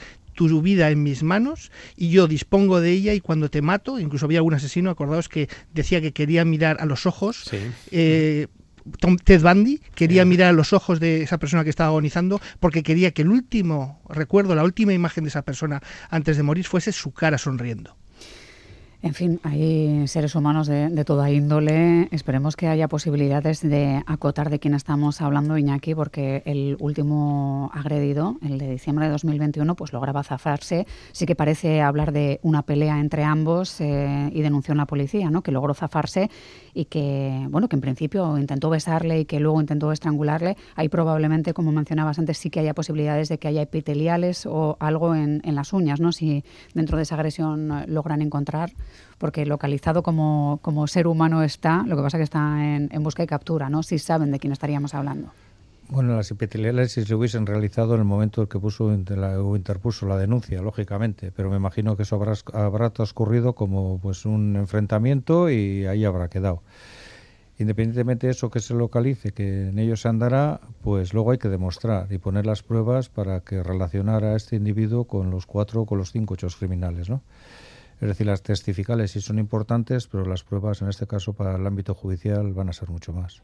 tu 0.48 0.62
vida 0.62 0.90
en 0.90 1.04
mis 1.04 1.22
manos 1.22 1.70
y 1.98 2.12
yo 2.12 2.28
dispongo 2.28 2.80
de 2.80 2.92
ella 2.92 3.14
y 3.14 3.20
cuando 3.20 3.50
te 3.50 3.62
mato, 3.62 4.00
incluso 4.00 4.26
había 4.26 4.40
algún 4.40 4.54
asesino, 4.54 4.90
acordaos 4.90 5.28
que 5.28 5.50
decía 5.74 6.00
que 6.00 6.14
quería 6.14 6.46
mirar 6.46 6.78
a 6.80 6.86
los 6.86 7.06
ojos, 7.06 7.44
sí. 7.50 7.58
eh, 7.92 8.48
Tom, 9.00 9.18
Ted 9.18 9.42
Bundy 9.42 9.82
quería 9.96 10.24
sí. 10.24 10.30
mirar 10.30 10.50
a 10.50 10.54
los 10.54 10.72
ojos 10.72 11.00
de 11.02 11.24
esa 11.24 11.38
persona 11.38 11.64
que 11.64 11.70
estaba 11.70 11.90
agonizando 11.90 12.40
porque 12.62 12.84
quería 12.84 13.12
que 13.12 13.24
el 13.24 13.30
último 13.30 14.02
recuerdo, 14.08 14.56
la 14.56 14.64
última 14.64 14.94
imagen 14.94 15.26
de 15.26 15.30
esa 15.30 15.42
persona 15.42 15.82
antes 16.10 16.38
de 16.38 16.44
morir 16.44 16.66
fuese 16.66 16.92
su 16.92 17.12
cara 17.12 17.38
sonriendo. 17.38 17.98
En 19.02 19.14
fin, 19.14 19.40
hay 19.44 20.06
seres 20.10 20.36
humanos 20.36 20.68
de, 20.68 20.90
de, 20.90 21.06
toda 21.06 21.32
índole. 21.32 22.10
Esperemos 22.12 22.58
que 22.58 22.68
haya 22.68 22.90
posibilidades 22.90 23.62
de 23.62 24.04
acotar 24.06 24.50
de 24.50 24.60
quién 24.60 24.74
estamos 24.74 25.22
hablando, 25.22 25.58
Iñaki, 25.58 25.96
porque 25.96 26.44
el 26.46 26.76
último 26.82 27.72
agredido, 27.74 28.36
el 28.42 28.58
de 28.58 28.72
diciembre 28.72 29.06
de 29.06 29.12
2021, 29.14 29.74
pues 29.76 29.94
lograba 29.94 30.22
zafarse. 30.24 30.86
Sí 31.14 31.26
que 31.26 31.34
parece 31.34 31.82
hablar 31.82 32.12
de 32.12 32.42
una 32.44 32.64
pelea 32.64 33.00
entre 33.00 33.24
ambos 33.24 33.80
eh, 33.80 34.32
y 34.34 34.42
denunció 34.42 34.74
en 34.74 34.80
la 34.80 34.86
policía, 34.86 35.30
¿no? 35.30 35.44
Que 35.44 35.54
logró 35.54 35.74
zafarse 35.74 36.30
y 36.74 36.84
que, 36.84 37.48
bueno, 37.50 37.70
que 37.70 37.78
en 37.78 37.82
principio 37.82 38.38
intentó 38.38 38.70
besarle 38.70 39.22
y 39.22 39.26
que 39.26 39.40
luego 39.40 39.62
intentó 39.62 39.94
estrangularle. 39.94 40.58
Ahí 40.76 40.90
probablemente, 40.90 41.54
como 41.54 41.72
mencionabas 41.72 42.20
antes, 42.20 42.38
sí 42.38 42.50
que 42.50 42.60
haya 42.60 42.74
posibilidades 42.74 43.30
de 43.30 43.38
que 43.38 43.48
haya 43.48 43.62
epiteliales 43.62 44.46
o 44.46 44.76
algo 44.82 45.16
en, 45.16 45.40
en 45.46 45.56
las 45.56 45.72
uñas, 45.72 46.02
¿no? 46.02 46.12
Si 46.12 46.44
dentro 46.74 46.98
de 46.98 47.04
esa 47.04 47.16
agresión 47.16 47.86
logran 47.88 48.22
encontrar 48.22 48.72
porque 49.18 49.46
localizado 49.46 50.04
como, 50.04 50.60
como, 50.62 50.88
ser 50.88 51.08
humano 51.08 51.44
está, 51.44 51.84
lo 51.86 51.96
que 51.96 52.04
pasa 52.04 52.18
es 52.18 52.20
que 52.20 52.24
está 52.24 52.64
en, 52.64 52.90
en, 52.92 53.04
busca 53.04 53.24
y 53.24 53.28
captura, 53.28 53.70
¿no? 53.70 53.84
Si 53.84 54.00
saben 54.00 54.32
de 54.32 54.40
quién 54.40 54.54
estaríamos 54.54 54.94
hablando. 54.94 55.32
Bueno, 55.92 56.16
las 56.16 56.28
si 56.28 57.04
se 57.04 57.16
hubiesen 57.16 57.48
realizado 57.48 57.96
en 57.96 58.02
el 58.02 58.06
momento 58.06 58.44
en 58.44 58.48
que 58.48 58.60
puso 58.60 58.86
o 58.86 59.56
interpuso 59.56 60.06
la 60.06 60.18
denuncia, 60.18 60.62
lógicamente, 60.62 61.32
pero 61.32 61.50
me 61.50 61.56
imagino 61.56 61.98
que 61.98 62.04
eso 62.04 62.16
habrá, 62.16 62.34
habrá 62.54 62.92
transcurrido 62.92 63.54
como 63.54 63.98
pues 64.00 64.24
un 64.26 64.56
enfrentamiento 64.56 65.50
y 65.50 65.88
ahí 65.88 66.06
habrá 66.06 66.28
quedado. 66.28 66.62
Independientemente 67.58 68.28
de 68.28 68.32
eso 68.32 68.52
que 68.52 68.60
se 68.60 68.76
localice, 68.76 69.32
que 69.32 69.70
en 69.70 69.80
ello 69.80 69.98
se 69.98 70.08
andará, 70.08 70.62
pues 70.84 71.12
luego 71.12 71.32
hay 71.32 71.40
que 71.40 71.50
demostrar 71.50 72.12
y 72.12 72.20
poner 72.20 72.46
las 72.46 72.62
pruebas 72.62 73.10
para 73.10 73.42
que 73.42 73.64
relacionara 73.64 74.34
a 74.34 74.36
este 74.36 74.58
individuo 74.58 75.06
con 75.06 75.32
los 75.32 75.48
cuatro 75.48 75.82
o 75.82 75.86
con 75.88 75.98
los 75.98 76.12
cinco 76.12 76.36
hechos 76.36 76.56
criminales, 76.56 77.10
¿no? 77.10 77.24
Es 78.02 78.08
decir, 78.08 78.28
las 78.28 78.42
testificales 78.42 79.12
sí 79.12 79.22
son 79.22 79.40
importantes, 79.40 80.08
pero 80.08 80.26
las 80.26 80.44
pruebas, 80.44 80.82
en 80.82 80.90
este 80.90 81.06
caso, 81.06 81.34
para 81.34 81.56
el 81.56 81.68
ámbito 81.68 81.94
judicial 81.94 82.54
van 82.54 82.70
a 82.70 82.74
ser 82.74 82.90
mucho 82.90 83.12
más. 83.12 83.42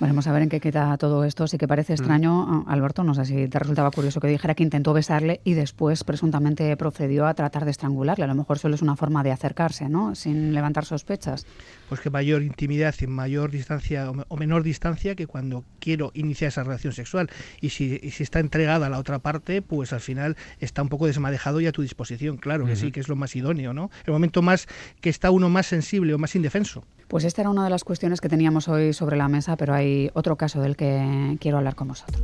Veremos 0.00 0.26
a 0.26 0.32
ver 0.32 0.42
en 0.42 0.48
qué 0.48 0.60
queda 0.60 0.96
todo 0.98 1.24
esto. 1.24 1.46
Sí 1.46 1.58
que 1.58 1.68
parece 1.68 1.92
extraño, 1.92 2.46
mm. 2.46 2.68
Alberto, 2.68 3.04
no 3.04 3.14
sé 3.14 3.24
si 3.24 3.48
te 3.48 3.58
resultaba 3.58 3.90
curioso 3.90 4.20
que 4.20 4.28
dijera 4.28 4.54
que 4.54 4.62
intentó 4.62 4.92
besarle 4.92 5.40
y 5.44 5.54
después 5.54 6.04
presuntamente 6.04 6.76
procedió 6.76 7.26
a 7.26 7.34
tratar 7.34 7.64
de 7.64 7.70
estrangularle. 7.70 8.24
A 8.24 8.28
lo 8.28 8.34
mejor 8.34 8.58
solo 8.58 8.74
es 8.74 8.82
una 8.82 8.96
forma 8.96 9.22
de 9.22 9.30
acercarse, 9.30 9.88
¿no? 9.88 10.14
Sin 10.14 10.54
levantar 10.54 10.84
sospechas. 10.84 11.46
Pues 11.88 12.00
que 12.00 12.10
mayor 12.10 12.42
intimidad 12.42 12.94
y 13.00 13.06
mayor 13.06 13.50
distancia 13.50 14.10
o 14.10 14.36
menor 14.36 14.62
distancia 14.62 15.14
que 15.14 15.26
cuando 15.26 15.64
quiero 15.78 16.10
iniciar 16.14 16.48
esa 16.48 16.64
relación 16.64 16.92
sexual. 16.92 17.30
Y 17.60 17.70
si, 17.70 18.00
y 18.02 18.10
si 18.10 18.22
está 18.22 18.40
entregada 18.40 18.86
a 18.86 18.90
la 18.90 18.98
otra 18.98 19.18
parte, 19.20 19.62
pues 19.62 19.92
al 19.92 20.00
final 20.00 20.36
está 20.58 20.82
un 20.82 20.88
poco 20.88 21.06
desmadejado 21.06 21.60
y 21.60 21.66
a 21.66 21.72
tu 21.72 21.82
disposición. 21.82 22.38
Claro 22.38 22.64
que 22.64 22.72
uh 22.72 22.74
-huh. 22.74 22.78
sí, 22.78 22.92
que 22.92 23.00
es 23.00 23.08
lo 23.08 23.16
más 23.16 23.36
idóneo, 23.36 23.72
¿no? 23.72 23.90
El 24.04 24.12
momento 24.12 24.42
más 24.42 24.66
que 25.00 25.10
está 25.10 25.30
uno 25.30 25.48
más 25.48 25.66
sensible 25.66 26.14
o 26.14 26.18
más 26.18 26.34
indefenso. 26.34 26.84
Pues 27.12 27.24
esta 27.24 27.42
era 27.42 27.50
una 27.50 27.62
de 27.62 27.68
las 27.68 27.84
cuestiones 27.84 28.22
que 28.22 28.30
teníamos 28.30 28.68
hoy 28.68 28.94
sobre 28.94 29.18
la 29.18 29.28
mesa, 29.28 29.58
pero 29.58 29.74
hay 29.74 30.10
otro 30.14 30.36
caso 30.36 30.62
del 30.62 30.78
que 30.78 31.36
quiero 31.40 31.58
hablar 31.58 31.74
con 31.74 31.88
vosotros. 31.88 32.22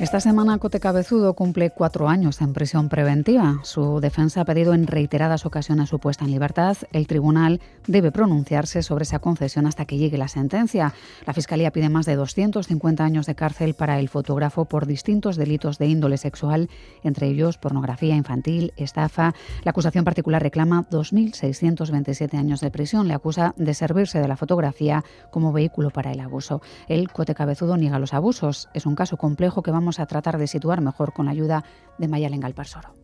Esta 0.00 0.20
semana 0.20 0.58
Cote 0.58 0.78
Cabezudo 0.78 1.34
cumple 1.34 1.70
cuatro 1.70 2.08
años 2.08 2.40
en 2.40 2.52
prisión 2.52 2.88
preventiva. 2.88 3.58
Su 3.64 3.98
defensa 3.98 4.42
ha 4.42 4.44
pedido 4.44 4.72
en 4.72 4.86
reiteradas 4.86 5.44
ocasiones 5.44 5.88
su 5.88 5.98
puesta 5.98 6.24
en 6.24 6.30
libertad. 6.30 6.76
El 6.92 7.08
tribunal 7.08 7.60
debe 7.88 8.12
pronunciarse 8.12 8.84
sobre 8.84 9.02
esa 9.02 9.18
concesión 9.18 9.66
hasta 9.66 9.86
que 9.86 9.96
llegue 9.96 10.16
la 10.16 10.28
sentencia. 10.28 10.94
La 11.26 11.32
Fiscalía 11.32 11.72
pide 11.72 11.88
más 11.88 12.06
de 12.06 12.14
250 12.14 13.04
años 13.04 13.26
de 13.26 13.34
cárcel 13.34 13.74
para 13.74 13.98
el 13.98 14.08
fotógrafo 14.08 14.66
por 14.66 14.86
distintos 14.86 15.36
delitos 15.36 15.78
de 15.78 15.88
índole 15.88 16.16
sexual, 16.16 16.70
entre 17.02 17.26
ellos 17.26 17.58
pornografía 17.58 18.14
infantil, 18.14 18.72
estafa. 18.76 19.34
La 19.64 19.72
acusación 19.72 20.04
particular 20.04 20.40
reclama 20.40 20.86
2.627 20.88 22.38
años 22.38 22.60
de 22.60 22.70
prisión. 22.70 23.08
Le 23.08 23.14
acusa 23.14 23.52
de 23.56 23.74
servirse 23.74 24.20
de 24.20 24.28
la 24.28 24.36
fotografía 24.36 25.02
como 25.32 25.52
vehículo 25.52 25.90
para 25.90 26.12
el 26.12 26.20
abuso. 26.20 26.62
El 26.86 27.10
Cote 27.10 27.34
Cabezudo 27.34 27.76
niega 27.76 27.98
los 27.98 28.14
abusos. 28.14 28.68
Es 28.74 28.86
un 28.86 28.94
caso 28.94 29.16
complejo 29.16 29.60
que 29.64 29.72
vamos 29.72 29.87
a 29.98 30.06
tratar 30.06 30.38
de 30.38 30.46
situar 30.46 30.80
mejor 30.80 31.12
con 31.12 31.26
la 31.26 31.32
ayuda 31.32 31.64
de 31.98 32.08
Mayalen 32.08 32.40
Galparsoro. 32.40 32.94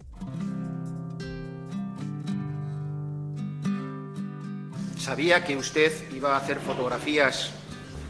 ¿Sabía 4.98 5.44
que 5.44 5.56
usted 5.56 5.92
iba 6.14 6.34
a 6.34 6.38
hacer 6.38 6.58
fotografías 6.60 7.50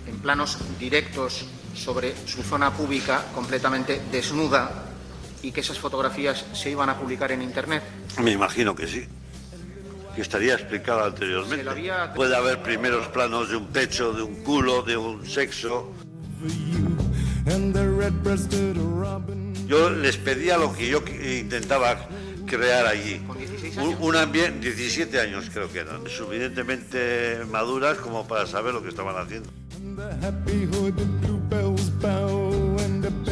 en 0.07 0.19
planos 0.19 0.59
directos 0.79 1.45
sobre 1.75 2.15
su 2.27 2.43
zona 2.43 2.71
pública 2.71 3.25
completamente 3.35 4.01
desnuda 4.13 4.85
y 5.43 5.51
que 5.51 5.61
esas 5.61 5.79
fotografías 5.79 6.45
se 6.53 6.71
iban 6.71 6.89
a 6.89 6.97
publicar 6.97 7.33
en 7.33 7.43
Internet? 7.43 7.83
Me 8.23 8.31
imagino 8.31 8.77
que 8.77 8.87
sí. 8.87 9.07
Que 10.15 10.23
estaría 10.23 10.55
explicado 10.55 11.05
anteriormente. 11.05 11.69
Había... 11.69 12.15
Puede 12.15 12.37
haber 12.37 12.63
primeros 12.63 13.09
planos 13.09 13.51
de 13.51 13.57
un 13.57 13.67
pecho, 13.67 14.13
de 14.13 14.23
un 14.23 14.45
culo, 14.45 14.83
de 14.83 14.97
un 14.97 15.27
sexo. 15.27 15.91
Yo 19.67 19.91
les 19.91 20.17
pedía 20.17 20.59
lo 20.59 20.73
que 20.73 20.89
yo 20.89 21.03
intentaba 21.39 22.09
crear 22.47 22.87
allí. 22.87 23.21
Un, 23.81 23.97
un, 24.01 24.17
ambiente, 24.17 24.73
17 24.73 25.21
años 25.21 25.51
creo 25.53 25.71
que 25.73 25.81
eran, 25.81 26.07
suficientemente 26.07 27.41
maduras 27.51 27.99
como 27.99 28.27
para 28.27 28.47
saber 28.47 28.75
lo 28.75 28.83
que 28.83 28.91
estaban 28.91 29.17
haciendo. 29.17 29.51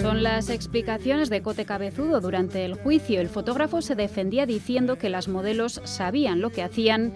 Son 0.00 0.22
las 0.22 0.50
explicaciones 0.50 1.30
de 1.30 1.42
Cote 1.42 1.64
Cabezudo 1.64 2.20
durante 2.20 2.64
el 2.64 2.74
juicio. 2.74 3.20
El 3.20 3.28
fotógrafo 3.28 3.82
se 3.82 3.94
defendía 3.94 4.46
diciendo 4.46 4.98
que 4.98 5.08
las 5.08 5.28
modelos 5.28 5.80
sabían 5.84 6.40
lo 6.40 6.50
que 6.50 6.62
hacían 6.62 7.12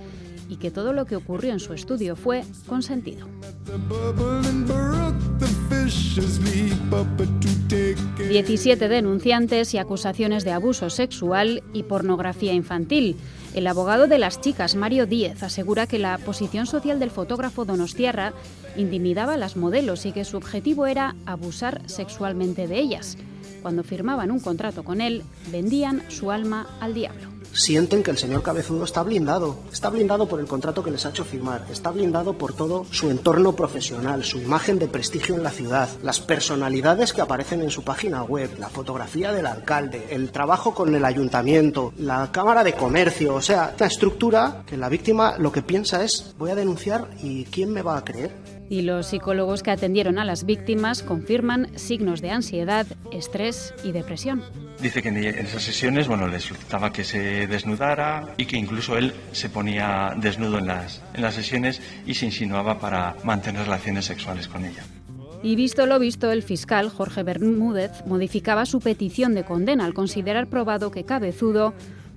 y 0.48 0.56
que 0.56 0.70
todo 0.70 0.92
lo 0.92 1.06
que 1.06 1.16
ocurrió 1.16 1.52
en 1.52 1.60
su 1.60 1.72
estudio 1.72 2.16
fue 2.16 2.44
consentido. 2.66 3.26
17 8.28 8.88
denunciantes 8.88 9.74
y 9.74 9.78
acusaciones 9.78 10.44
de 10.44 10.52
abuso 10.52 10.90
sexual 10.90 11.62
y 11.72 11.82
pornografía 11.84 12.52
infantil. 12.52 13.16
El 13.54 13.66
abogado 13.66 14.06
de 14.06 14.18
las 14.18 14.40
chicas, 14.40 14.74
Mario 14.74 15.06
Díez, 15.06 15.42
asegura 15.42 15.86
que 15.86 15.98
la 15.98 16.18
posición 16.18 16.66
social 16.66 16.98
del 16.98 17.10
fotógrafo 17.10 17.64
Donostiarra 17.64 18.32
intimidaba 18.76 19.34
a 19.34 19.38
las 19.38 19.56
modelos 19.56 20.06
y 20.06 20.12
que 20.12 20.24
su 20.24 20.36
objetivo 20.36 20.86
era 20.86 21.16
abusar 21.24 21.80
sexualmente 21.86 22.66
de 22.66 22.78
ellas. 22.78 23.16
Cuando 23.66 23.82
firmaban 23.82 24.30
un 24.30 24.38
contrato 24.38 24.84
con 24.84 25.00
él, 25.00 25.24
vendían 25.50 26.04
su 26.08 26.30
alma 26.30 26.68
al 26.78 26.94
diablo 26.94 27.36
sienten 27.56 28.02
que 28.02 28.10
el 28.10 28.18
señor 28.18 28.42
Cabezudo 28.42 28.84
está 28.84 29.02
blindado. 29.02 29.56
Está 29.72 29.88
blindado 29.88 30.28
por 30.28 30.40
el 30.40 30.46
contrato 30.46 30.82
que 30.82 30.90
les 30.90 31.06
ha 31.06 31.10
hecho 31.10 31.24
firmar. 31.24 31.64
Está 31.70 31.90
blindado 31.90 32.36
por 32.36 32.52
todo 32.52 32.84
su 32.90 33.10
entorno 33.10 33.54
profesional, 33.54 34.24
su 34.24 34.38
imagen 34.38 34.78
de 34.78 34.88
prestigio 34.88 35.34
en 35.34 35.42
la 35.42 35.50
ciudad, 35.50 35.88
las 36.02 36.20
personalidades 36.20 37.12
que 37.12 37.22
aparecen 37.22 37.62
en 37.62 37.70
su 37.70 37.82
página 37.82 38.22
web, 38.22 38.50
la 38.58 38.68
fotografía 38.68 39.32
del 39.32 39.46
alcalde, 39.46 40.06
el 40.10 40.30
trabajo 40.30 40.74
con 40.74 40.94
el 40.94 41.04
ayuntamiento, 41.04 41.92
la 41.96 42.30
Cámara 42.30 42.62
de 42.62 42.74
Comercio. 42.74 43.34
O 43.34 43.42
sea, 43.42 43.74
la 43.78 43.86
estructura 43.86 44.62
que 44.66 44.76
la 44.76 44.88
víctima 44.88 45.36
lo 45.38 45.50
que 45.50 45.62
piensa 45.62 46.04
es 46.04 46.34
voy 46.38 46.50
a 46.50 46.54
denunciar 46.54 47.08
y 47.22 47.44
¿quién 47.44 47.72
me 47.72 47.82
va 47.82 47.96
a 47.96 48.04
creer? 48.04 48.55
Y 48.68 48.82
los 48.82 49.06
psicólogos 49.06 49.62
que 49.62 49.70
atendieron 49.70 50.18
a 50.18 50.24
las 50.24 50.44
víctimas 50.44 51.02
confirman 51.02 51.68
signos 51.78 52.20
de 52.20 52.30
ansiedad, 52.30 52.86
estrés 53.12 53.74
y 53.84 53.92
depresión. 53.92 54.42
Dice 54.80 55.02
que 55.02 55.08
en 55.08 55.16
esas 55.16 55.62
sesiones 55.62 56.08
bueno, 56.08 56.28
le 56.28 56.40
solicitaba 56.40 56.92
que 56.92 57.04
se 57.04 57.46
desnudara 57.46 58.34
y 58.36 58.44
que 58.44 58.56
incluso 58.56 58.98
él 58.98 59.14
se 59.32 59.48
ponía 59.48 60.14
desnudo 60.16 60.58
en 60.58 60.66
las, 60.66 61.02
en 61.14 61.22
las 61.22 61.34
sesiones 61.34 61.80
y 62.06 62.14
se 62.14 62.26
insinuaba 62.26 62.78
para 62.78 63.16
mantener 63.24 63.62
relaciones 63.62 64.04
sexuales 64.04 64.48
con 64.48 64.64
ella. 64.64 64.84
Y 65.42 65.54
visto 65.54 65.86
lo 65.86 65.98
visto, 65.98 66.30
el 66.32 66.42
fiscal 66.42 66.90
Jorge 66.90 67.22
Bermúdez 67.22 68.04
modificaba 68.06 68.66
su 68.66 68.80
petición 68.80 69.34
de 69.34 69.44
condena 69.44 69.84
al 69.84 69.94
considerar 69.94 70.48
probado 70.48 70.90
que 70.90 71.04
Cabezudo 71.04 71.72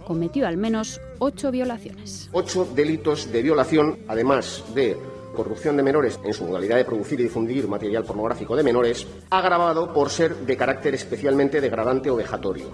cometió 0.06 0.48
al 0.48 0.58
menos 0.58 1.00
ocho 1.20 1.52
violaciones. 1.52 2.30
Ocho 2.32 2.66
delitos 2.76 3.32
de 3.32 3.44
violación, 3.44 4.00
además 4.08 4.64
de 4.74 4.98
corrupción 5.40 5.78
de 5.78 5.84
menores 5.84 6.20
en 6.26 6.34
su 6.34 6.44
modalidad 6.44 6.76
de 6.76 6.84
producir 6.84 7.18
y 7.22 7.24
difundir 7.24 7.66
material 7.66 8.04
pornográfico 8.04 8.58
de 8.58 8.64
menores, 8.64 9.08
agravado 9.30 9.94
por 9.94 10.10
ser 10.10 10.36
de 10.36 10.58
carácter 10.58 10.94
especialmente 10.94 11.62
degradante 11.62 12.10
o 12.10 12.18
vejatorio. 12.18 12.66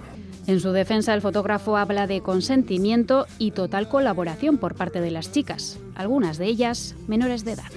En 0.48 0.58
su 0.58 0.72
defensa, 0.72 1.14
el 1.14 1.20
fotógrafo 1.20 1.76
habla 1.76 2.08
de 2.08 2.22
consentimiento 2.22 3.26
y 3.38 3.52
total 3.52 3.88
colaboración 3.88 4.58
por 4.58 4.74
parte 4.74 5.00
de 5.00 5.12
las 5.12 5.30
chicas, 5.30 5.78
algunas 5.94 6.38
de 6.38 6.46
ellas 6.46 6.96
menores 7.06 7.44
de 7.44 7.52
edad. 7.52 7.70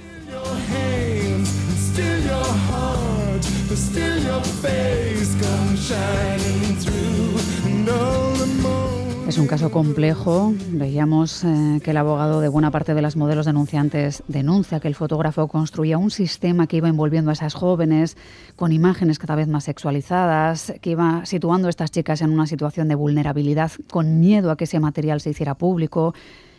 Es 9.30 9.38
un 9.38 9.46
caso 9.46 9.70
complejo. 9.70 10.52
Veíamos 10.72 11.44
eh, 11.44 11.80
que 11.84 11.92
el 11.92 11.98
abogado 11.98 12.40
de 12.40 12.48
buena 12.48 12.72
parte 12.72 12.94
de 12.94 13.00
las 13.00 13.14
modelos 13.14 13.46
denunciantes 13.46 14.24
denuncia 14.26 14.80
que 14.80 14.88
el 14.88 14.96
fotógrafo 14.96 15.46
construía 15.46 15.98
un 15.98 16.10
sistema 16.10 16.66
que 16.66 16.78
iba 16.78 16.88
envolviendo 16.88 17.30
a 17.30 17.34
esas 17.34 17.54
jóvenes 17.54 18.16
con 18.56 18.72
imágenes 18.72 19.20
cada 19.20 19.36
vez 19.36 19.46
más 19.46 19.62
sexualizadas, 19.62 20.72
que 20.80 20.90
iba 20.90 21.24
situando 21.26 21.68
a 21.68 21.70
estas 21.70 21.92
chicas 21.92 22.22
en 22.22 22.30
una 22.30 22.48
situación 22.48 22.88
de 22.88 22.96
vulnerabilidad 22.96 23.70
con 23.88 24.18
miedo 24.18 24.50
a 24.50 24.56
que 24.56 24.64
ese 24.64 24.80
material 24.80 25.20
se 25.20 25.30
hiciera 25.30 25.54
público 25.54 26.12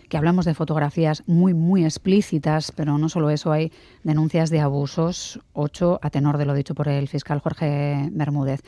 que 0.08 0.16
hablamos 0.16 0.46
de 0.46 0.54
fotografías 0.54 1.24
muy, 1.28 1.54
muy 1.54 1.84
explícitas, 1.84 2.72
pero 2.72 2.98
no 2.98 3.10
solo 3.10 3.32
eso, 3.32 3.52
hay 3.52 3.74
denuncias 4.04 4.50
de 4.50 4.62
abusos, 4.62 5.42
ocho 5.52 6.00
a 6.02 6.10
tenor 6.10 6.38
de 6.38 6.46
lo 6.46 6.54
dicho 6.54 6.74
por 6.74 6.88
el 6.88 7.10
fiscal 7.10 7.40
Jorge 7.42 8.08
Bermúdez. 8.14 8.62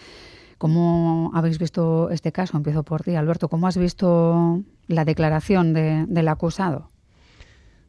¿Cómo 0.63 1.29
habéis 1.34 1.60
visto 1.60 2.10
este 2.10 2.32
caso? 2.32 2.55
Empiezo 2.55 2.84
por 2.84 3.03
ti, 3.03 3.15
Alberto. 3.15 3.50
¿Cómo 3.50 3.67
has 3.67 3.77
visto 3.77 4.62
la 4.88 5.03
declaración 5.03 5.74
del 5.74 6.27
acusado? 6.29 6.88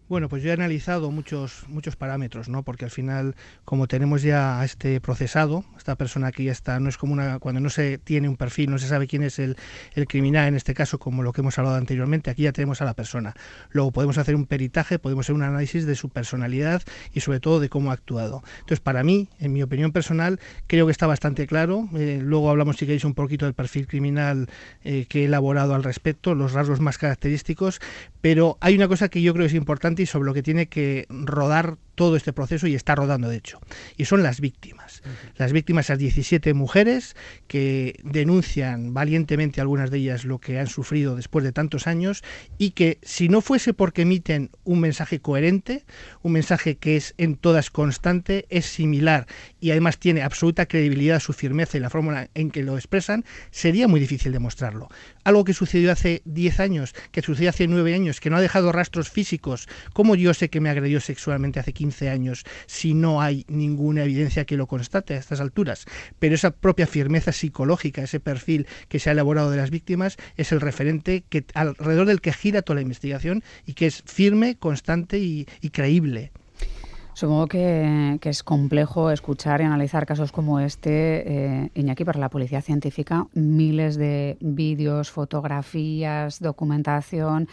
Bueno, 0.06 0.28
pues 0.28 0.42
yo 0.42 0.50
he 0.50 0.52
analizado 0.52 1.11
muchos 1.11 1.64
muchos 1.66 1.96
parámetros, 1.96 2.50
¿no? 2.50 2.62
Porque 2.62 2.84
al 2.84 2.90
final, 2.90 3.37
como 3.64 3.88
tenemos 3.88 4.20
ya 4.20 4.61
a 4.61 4.64
este 4.66 5.00
procesado, 5.00 5.64
esta 5.78 5.96
persona 5.96 6.26
aquí 6.26 6.44
ya 6.44 6.52
está, 6.52 6.78
no 6.78 6.90
es 6.90 6.99
como 6.99 7.14
una 7.14 7.38
cuando 7.38 7.62
no 7.62 7.70
se 7.70 7.96
tiene 7.96 8.28
un 8.28 8.37
perfil, 8.37 8.70
no 8.70 8.76
se 8.76 8.87
sabe 8.87 9.06
quién 9.06 9.23
es 9.23 9.38
el, 9.38 9.56
el 9.94 10.06
criminal 10.06 10.49
en 10.49 10.56
este 10.56 10.75
caso, 10.75 10.99
como 10.99 11.23
lo 11.23 11.32
que 11.32 11.40
hemos 11.40 11.58
hablado 11.58 11.76
anteriormente, 11.76 12.28
aquí 12.28 12.42
ya 12.42 12.52
tenemos 12.52 12.82
a 12.82 12.84
la 12.84 12.92
persona. 12.92 13.34
Luego 13.70 13.92
podemos 13.92 14.18
hacer 14.18 14.34
un 14.34 14.44
peritaje, 14.44 14.99
podemos 14.99 15.25
hacer 15.25 15.34
un 15.37 15.42
análisis 15.42 15.87
de 15.87 15.94
su 15.94 16.11
personalidad 16.11 16.82
y 17.14 17.20
sobre 17.20 17.40
todo 17.40 17.58
de 17.58 17.70
cómo 17.70 17.90
ha 17.90 17.94
actuado. 17.94 18.42
Entonces, 18.56 18.80
para 18.80 19.02
mí, 19.04 19.30
en 19.40 19.54
mi 19.54 19.62
opinión 19.62 19.90
personal, 19.92 20.38
creo 20.66 20.84
que 20.84 20.92
está 20.92 21.06
bastante 21.06 21.46
claro. 21.46 21.88
Eh, 21.96 22.20
luego 22.23 22.50
hablamos, 22.50 22.76
si 22.76 22.84
queréis, 22.84 23.06
un 23.06 23.14
poquito 23.14 23.46
del 23.46 23.54
perfil 23.54 23.87
criminal 23.87 24.50
eh, 24.84 25.06
que 25.08 25.23
he 25.23 25.25
elaborado 25.25 25.75
al 25.75 25.82
respecto, 25.82 26.34
los 26.34 26.52
rasgos 26.52 26.80
más 26.80 26.99
característicos, 26.99 27.80
pero 28.20 28.58
hay 28.61 28.75
una 28.75 28.86
cosa 28.86 29.08
que 29.08 29.23
yo 29.23 29.32
creo 29.32 29.45
que 29.45 29.49
es 29.49 29.54
importante 29.54 29.94
y 30.02 30.07
sobre 30.07 30.26
lo 30.26 30.35
que 30.35 30.43
tiene 30.43 30.67
que 30.67 31.07
rodar 31.09 31.76
todo 31.95 32.17
este 32.17 32.33
proceso 32.33 32.67
y 32.67 32.75
está 32.75 32.95
rodando 32.95 33.28
de 33.28 33.37
hecho. 33.37 33.61
Y 33.97 34.04
son 34.04 34.23
las 34.23 34.41
víctimas. 34.41 35.02
Las 35.37 35.52
víctimas, 35.52 35.87
esas 35.87 35.99
17 35.99 36.54
mujeres 36.54 37.17
que 37.47 38.00
denuncian 38.02 38.95
valientemente 38.95 39.61
algunas 39.61 39.91
de 39.91 39.99
ellas 39.99 40.25
lo 40.25 40.39
que 40.39 40.59
han 40.59 40.67
sufrido 40.67 41.17
después 41.17 41.45
de 41.45 41.52
tantos 41.52 41.87
años 41.87 42.23
y 42.59 42.71
que 42.71 42.99
si 43.02 43.28
no 43.28 43.41
fuese 43.41 43.75
porque 43.75 44.02
emiten 44.02 44.50
un 44.65 44.80
mensaje 44.80 45.21
coherente, 45.21 45.85
un 46.23 46.33
mensaje 46.33 46.76
que 46.76 46.97
es 46.97 47.15
en 47.19 47.37
todas 47.37 47.71
constante, 47.71 48.47
es 48.49 48.67
similar 48.67 49.26
y 49.61 49.71
además 49.71 49.99
tiene 49.99 50.23
absoluta 50.23 50.67
credibilidad 50.67 51.21
su 51.21 51.33
firmeza 51.33 51.76
y 51.76 51.80
la 51.80 51.91
fórmula 51.91 52.28
en 52.35 52.50
que 52.50 52.63
lo 52.63 52.76
expresan, 52.76 53.25
sería 53.50 53.89
muy 53.89 54.00
difícil 54.00 54.33
demostrarlo. 54.33 54.89
Algo 55.25 55.45
que 55.45 55.54
sucedió 55.54 55.93
hace 55.93 56.23
10 56.25 56.60
años, 56.60 56.95
que 57.13 57.23
sucedió 57.23 57.50
hace 57.50 57.67
9 57.67 57.95
años, 57.95 58.21
que 58.21 58.30
no 58.30 58.37
ha 58.37 58.41
dejado 58.41 58.73
rastros 58.73 59.10
físicos, 59.10 59.69
como 59.93 60.15
yo 60.15 60.34
sé 60.34 60.50
que 60.50 60.60
me 60.60 60.71
agredió 60.71 61.00
sexualmente 61.00 61.60
hace 61.60 61.73
15 61.73 61.84
15 61.84 62.08
años 62.08 62.45
si 62.67 62.95
no 62.95 63.21
hay 63.21 63.45
ninguna 63.47 64.04
evidencia 64.04 64.47
que 64.47 64.56
lo 64.56 64.67
constate 64.67 65.15
a 65.15 65.19
estas 65.19 65.41
alturas. 65.41 65.84
Pero 66.19 66.34
esa 66.34 66.50
propia 66.50 66.87
firmeza 66.87 67.32
psicológica, 67.32 68.02
ese 68.02 68.21
perfil 68.21 68.67
que 68.89 68.99
se 68.99 69.10
ha 69.10 69.13
elaborado 69.13 69.50
de 69.50 69.58
las 69.58 69.71
víctimas, 69.71 70.17
es 70.37 70.52
el 70.52 70.63
referente 70.63 71.25
que, 71.28 71.45
alrededor 71.54 72.06
del 72.06 72.23
que 72.23 72.32
gira 72.32 72.63
toda 72.63 72.76
la 72.76 72.82
investigación 72.82 73.43
y 73.67 73.75
que 73.75 73.87
es 73.87 74.02
firme, 74.06 74.56
constante 74.56 75.19
y, 75.19 75.47
creíble. 75.73 76.32
Supongo 77.15 77.47
que, 77.47 78.19
es 78.23 78.43
complejo 78.43 79.11
escuchar 79.11 79.61
y 79.61 79.65
analizar 79.65 80.05
casos 80.05 80.33
como 80.33 80.59
este, 80.59 81.63
eh, 81.65 81.71
Iñaki, 81.75 82.05
para 82.05 82.19
la 82.19 82.29
policía 82.29 82.61
científica, 82.61 83.29
miles 83.35 83.97
de 83.97 84.37
vídeos, 84.41 85.11
fotografías, 85.11 86.41
documentación 86.41 87.49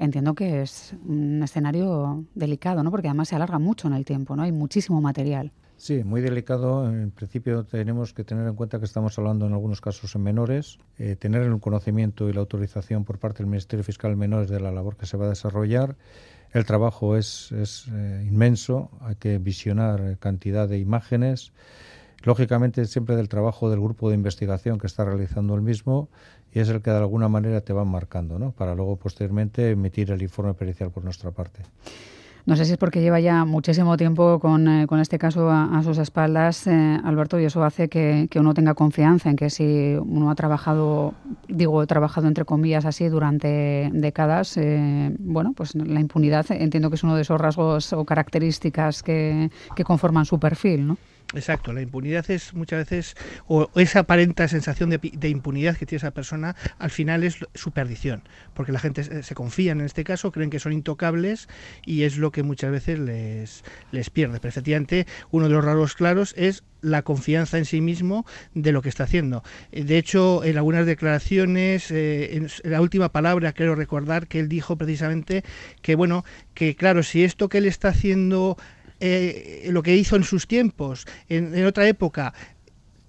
entiendo 0.00 0.34
que 0.34 0.62
es 0.62 0.94
un 1.06 1.42
escenario 1.42 2.24
delicado, 2.34 2.82
¿no? 2.82 2.90
Porque 2.90 3.08
además 3.08 3.28
se 3.28 3.36
alarga 3.36 3.58
mucho 3.58 3.86
en 3.86 3.94
el 3.94 4.04
tiempo, 4.04 4.34
¿no? 4.34 4.42
Hay 4.42 4.52
muchísimo 4.52 5.00
material. 5.00 5.52
Sí, 5.76 6.04
muy 6.04 6.20
delicado. 6.20 6.88
En 6.90 7.10
principio 7.10 7.64
tenemos 7.64 8.12
que 8.12 8.24
tener 8.24 8.46
en 8.46 8.54
cuenta 8.54 8.78
que 8.78 8.84
estamos 8.84 9.18
hablando 9.18 9.46
en 9.46 9.52
algunos 9.52 9.80
casos 9.80 10.14
en 10.14 10.22
menores, 10.22 10.78
eh, 10.98 11.16
tener 11.16 11.42
el 11.42 11.58
conocimiento 11.60 12.28
y 12.28 12.32
la 12.32 12.40
autorización 12.40 13.04
por 13.04 13.18
parte 13.18 13.38
del 13.38 13.46
Ministerio 13.46 13.84
Fiscal 13.84 14.16
Menores 14.16 14.48
de 14.50 14.60
la 14.60 14.72
labor 14.72 14.96
que 14.96 15.06
se 15.06 15.16
va 15.16 15.26
a 15.26 15.30
desarrollar. 15.30 15.96
El 16.52 16.64
trabajo 16.64 17.16
es, 17.16 17.52
es 17.52 17.86
eh, 17.92 18.24
inmenso, 18.26 18.90
hay 19.00 19.14
que 19.14 19.38
visionar 19.38 20.18
cantidad 20.18 20.68
de 20.68 20.78
imágenes, 20.78 21.52
lógicamente 22.22 22.84
siempre 22.86 23.16
del 23.16 23.28
trabajo 23.28 23.70
del 23.70 23.80
grupo 23.80 24.08
de 24.08 24.16
investigación 24.16 24.78
que 24.78 24.86
está 24.86 25.04
realizando 25.04 25.54
el 25.54 25.62
mismo 25.62 26.08
y 26.52 26.58
es 26.58 26.68
el 26.68 26.82
que 26.82 26.90
de 26.90 26.98
alguna 26.98 27.28
manera 27.28 27.60
te 27.60 27.72
van 27.72 27.88
marcando, 27.88 28.38
¿no? 28.38 28.52
Para 28.52 28.74
luego 28.74 28.96
posteriormente 28.96 29.70
emitir 29.70 30.10
el 30.10 30.22
informe 30.22 30.54
pericial 30.54 30.90
por 30.90 31.04
nuestra 31.04 31.30
parte. 31.30 31.62
No 32.46 32.56
sé 32.56 32.64
si 32.64 32.72
es 32.72 32.78
porque 32.78 33.00
lleva 33.00 33.20
ya 33.20 33.44
muchísimo 33.44 33.96
tiempo 33.96 34.38
con, 34.40 34.66
eh, 34.66 34.86
con 34.86 35.00
este 35.00 35.18
caso 35.18 35.50
a, 35.50 35.82
sus 35.82 35.98
espaldas, 35.98 36.66
eh, 36.66 37.00
Alberto, 37.04 37.38
y 37.38 37.44
eso 37.44 37.62
hace 37.62 37.88
que, 37.88 38.28
que, 38.30 38.40
uno 38.40 38.54
tenga 38.54 38.74
confianza 38.74 39.30
en 39.30 39.36
que 39.36 39.50
si 39.50 39.96
uno 40.00 40.30
ha 40.30 40.34
trabajado, 40.34 41.14
digo, 41.48 41.86
trabajado 41.86 42.28
entre 42.28 42.44
comillas 42.44 42.84
así 42.84 43.08
durante 43.08 43.90
décadas, 43.92 44.56
eh, 44.56 45.14
bueno, 45.18 45.52
pues 45.54 45.74
la 45.74 46.00
impunidad 46.00 46.46
entiendo 46.50 46.90
que 46.90 46.96
es 46.96 47.04
uno 47.04 47.16
de 47.16 47.22
esos 47.22 47.40
rasgos 47.40 47.92
o 47.92 48.04
características 48.04 49.02
que, 49.02 49.50
que 49.76 49.84
conforman 49.84 50.24
su 50.24 50.38
perfil, 50.38 50.86
¿no? 50.86 50.96
Exacto, 51.34 51.72
la 51.72 51.80
impunidad 51.80 52.28
es 52.28 52.54
muchas 52.54 52.80
veces, 52.80 53.14
o 53.46 53.70
esa 53.76 54.00
aparenta 54.00 54.48
sensación 54.48 54.90
de, 54.90 55.28
impunidad 55.28 55.76
que 55.76 55.86
tiene 55.86 55.98
esa 55.98 56.10
persona, 56.10 56.56
al 56.78 56.90
final 56.90 57.22
es 57.22 57.38
su 57.54 57.70
perdición, 57.70 58.24
porque 58.52 58.72
la 58.72 58.80
gente 58.80 59.22
se, 59.22 59.34
confía 59.34 59.72
en 59.72 59.80
este 59.80 60.02
caso, 60.02 60.32
creen 60.32 60.50
que 60.50 60.58
son 60.58 60.72
intocables 60.72 61.48
y 61.86 62.02
es 62.02 62.18
lo 62.18 62.32
que 62.32 62.42
muchas 62.42 62.72
veces 62.72 62.98
les, 62.98 63.62
les 63.92 64.10
pierde. 64.10 64.40
Pero 64.40 64.48
efectivamente, 64.48 65.06
uno 65.30 65.48
de 65.48 65.54
los 65.54 65.64
rasgos 65.64 65.94
claros 65.94 66.34
es 66.36 66.64
la 66.82 67.02
confianza 67.02 67.58
en 67.58 67.64
sí 67.64 67.80
mismo 67.80 68.26
de 68.54 68.72
lo 68.72 68.82
que 68.82 68.88
está 68.88 69.04
haciendo. 69.04 69.42
De 69.70 69.98
hecho, 69.98 70.42
en 70.44 70.56
algunas 70.56 70.86
declaraciones, 70.86 71.90
eh, 71.90 72.36
en 72.36 72.48
la 72.64 72.80
última 72.80 73.10
palabra 73.10 73.52
quiero 73.52 73.74
recordar 73.74 74.26
que 74.26 74.40
él 74.40 74.48
dijo 74.48 74.76
precisamente 74.76 75.44
que, 75.82 75.94
bueno, 75.94 76.24
que 76.54 76.74
claro, 76.74 77.02
si 77.02 77.22
esto 77.22 77.48
que 77.48 77.58
él 77.58 77.66
está 77.66 77.88
haciendo 77.88 78.56
eh, 79.00 79.68
lo 79.70 79.82
que 79.82 79.96
hizo 79.96 80.16
en 80.16 80.24
sus 80.24 80.46
tiempos, 80.46 81.06
en, 81.28 81.64
otra 81.66 81.88
época, 81.88 82.34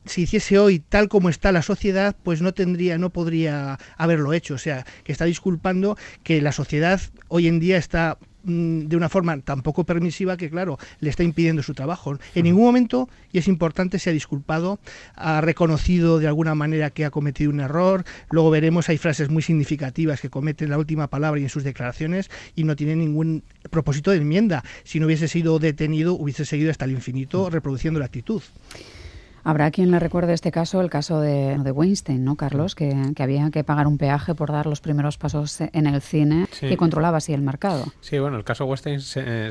si 0.05 0.23
hiciese 0.23 0.57
hoy 0.57 0.79
tal 0.79 1.09
como 1.09 1.29
está 1.29 1.51
la 1.51 1.61
sociedad, 1.61 2.15
pues 2.23 2.41
no 2.41 2.53
tendría, 2.53 2.97
no 2.97 3.11
podría 3.11 3.77
haberlo 3.97 4.33
hecho. 4.33 4.55
O 4.55 4.57
sea, 4.57 4.85
que 5.03 5.11
está 5.11 5.25
disculpando 5.25 5.97
que 6.23 6.41
la 6.41 6.51
sociedad 6.51 7.01
hoy 7.27 7.47
en 7.47 7.59
día 7.59 7.77
está 7.77 8.17
de 8.43 8.95
una 8.95 9.09
forma 9.09 9.39
tan 9.41 9.61
poco 9.61 9.83
permisiva 9.83 10.37
que, 10.37 10.49
claro, 10.49 10.77
le 10.99 11.09
está 11.09 11.23
impidiendo 11.23 11.63
su 11.63 11.73
trabajo. 11.73 12.17
En 12.35 12.43
ningún 12.43 12.63
momento, 12.63 13.09
y 13.31 13.37
es 13.37 13.47
importante, 13.47 13.99
se 13.99 14.09
ha 14.09 14.13
disculpado, 14.13 14.79
ha 15.15 15.41
reconocido 15.41 16.19
de 16.19 16.27
alguna 16.27 16.55
manera 16.55 16.89
que 16.89 17.05
ha 17.05 17.11
cometido 17.11 17.51
un 17.51 17.59
error. 17.59 18.03
Luego 18.29 18.49
veremos, 18.49 18.89
hay 18.89 18.97
frases 18.97 19.29
muy 19.29 19.41
significativas 19.41 20.21
que 20.21 20.29
cometen 20.29 20.69
la 20.69 20.77
última 20.77 21.07
palabra 21.07 21.39
y 21.39 21.43
en 21.43 21.49
sus 21.49 21.63
declaraciones 21.63 22.29
y 22.55 22.63
no 22.63 22.75
tiene 22.75 22.95
ningún 22.95 23.43
propósito 23.69 24.11
de 24.11 24.17
enmienda. 24.17 24.63
Si 24.83 24.99
no 24.99 25.05
hubiese 25.05 25.27
sido 25.27 25.59
detenido, 25.59 26.13
hubiese 26.13 26.45
seguido 26.45 26.71
hasta 26.71 26.85
el 26.85 26.91
infinito 26.91 27.49
reproduciendo 27.49 27.99
la 27.99 28.05
actitud. 28.07 28.41
Habrá 29.43 29.71
quien 29.71 29.91
le 29.91 29.99
recuerde 29.99 30.33
este 30.33 30.51
caso, 30.51 30.81
el 30.81 30.89
caso 30.89 31.19
de, 31.19 31.57
de 31.57 31.71
Weinstein, 31.71 32.23
¿no, 32.23 32.35
Carlos? 32.35 32.75
Que, 32.75 32.95
había 33.19 33.51
que 33.51 33.63
pagar 33.63 33.87
un 33.87 33.97
peaje 33.97 34.33
por 34.33 34.51
dar 34.51 34.65
los 34.65 34.81
primeros 34.81 35.17
pasos 35.17 35.61
en 35.61 35.85
el 35.85 36.01
cine 36.01 36.47
y 36.61 36.75
controlaba 36.75 37.17
así 37.17 37.33
el 37.33 37.41
mercado. 37.41 37.85
Sí, 38.01 38.17
bueno, 38.17 38.37
el 38.37 38.43
caso 38.43 38.65
Weinstein 38.65 38.99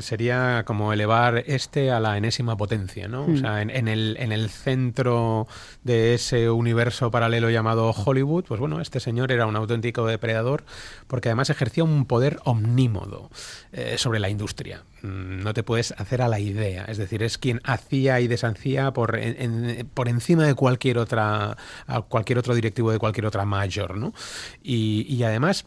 sería 0.01 0.63
como 0.65 0.91
elevar 0.93 1.43
este 1.47 1.91
a 1.91 1.99
la 1.99 2.17
enésima 2.17 2.57
potencia, 2.57 3.07
¿no? 3.07 3.23
O 3.23 3.29
hmm. 3.29 3.37
sea, 3.37 3.61
en, 3.61 3.87
el, 3.87 4.17
en 4.19 4.31
el 4.31 4.49
centro 4.49 5.47
de 5.83 6.15
ese 6.15 6.49
universo 6.49 7.11
paralelo 7.11 7.49
llamado 7.49 7.91
Hollywood, 7.91 8.45
pues 8.45 8.59
bueno, 8.59 8.81
este 8.81 8.99
señor 8.99 9.31
era 9.31 9.45
un 9.45 9.55
auténtico 9.55 10.05
depredador 10.05 10.63
porque 11.07 11.29
además 11.29 11.49
ejercía 11.49 11.83
un 11.83 12.05
poder 12.05 12.39
omnímodo 12.43 13.29
eh, 13.71 13.95
sobre 13.97 14.19
la 14.19 14.29
industria. 14.29 14.83
Mm, 15.03 15.43
no 15.43 15.53
te 15.53 15.63
puedes 15.63 15.93
hacer 15.97 16.21
a 16.21 16.27
la 16.27 16.39
idea, 16.39 16.85
es 16.85 16.97
decir, 16.97 17.23
es 17.23 17.37
quien 17.37 17.59
hacía 17.63 18.19
y 18.19 18.27
deshacía 18.27 18.91
por 18.91 19.17
en 19.17 19.89
por 19.93 20.07
encima 20.07 20.45
de 20.45 20.53
cualquier 20.55 20.97
otra, 20.97 21.57
cualquier 22.09 22.37
otro 22.39 22.53
directivo 22.53 22.91
de 22.91 22.99
cualquier 22.99 23.25
otra 23.25 23.45
mayor, 23.45 23.97
¿no? 23.97 24.13
Y, 24.63 25.05
y 25.09 25.23
además 25.23 25.65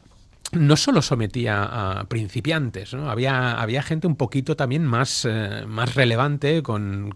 no 0.54 0.76
solo 0.76 1.02
sometía 1.02 1.64
a 1.64 2.04
principiantes, 2.04 2.94
¿no? 2.94 3.10
había, 3.10 3.60
había 3.60 3.82
gente 3.82 4.06
un 4.06 4.16
poquito 4.16 4.56
también 4.56 4.84
más, 4.84 5.24
eh, 5.28 5.64
más 5.66 5.94
relevante, 5.94 6.62
con, 6.62 7.14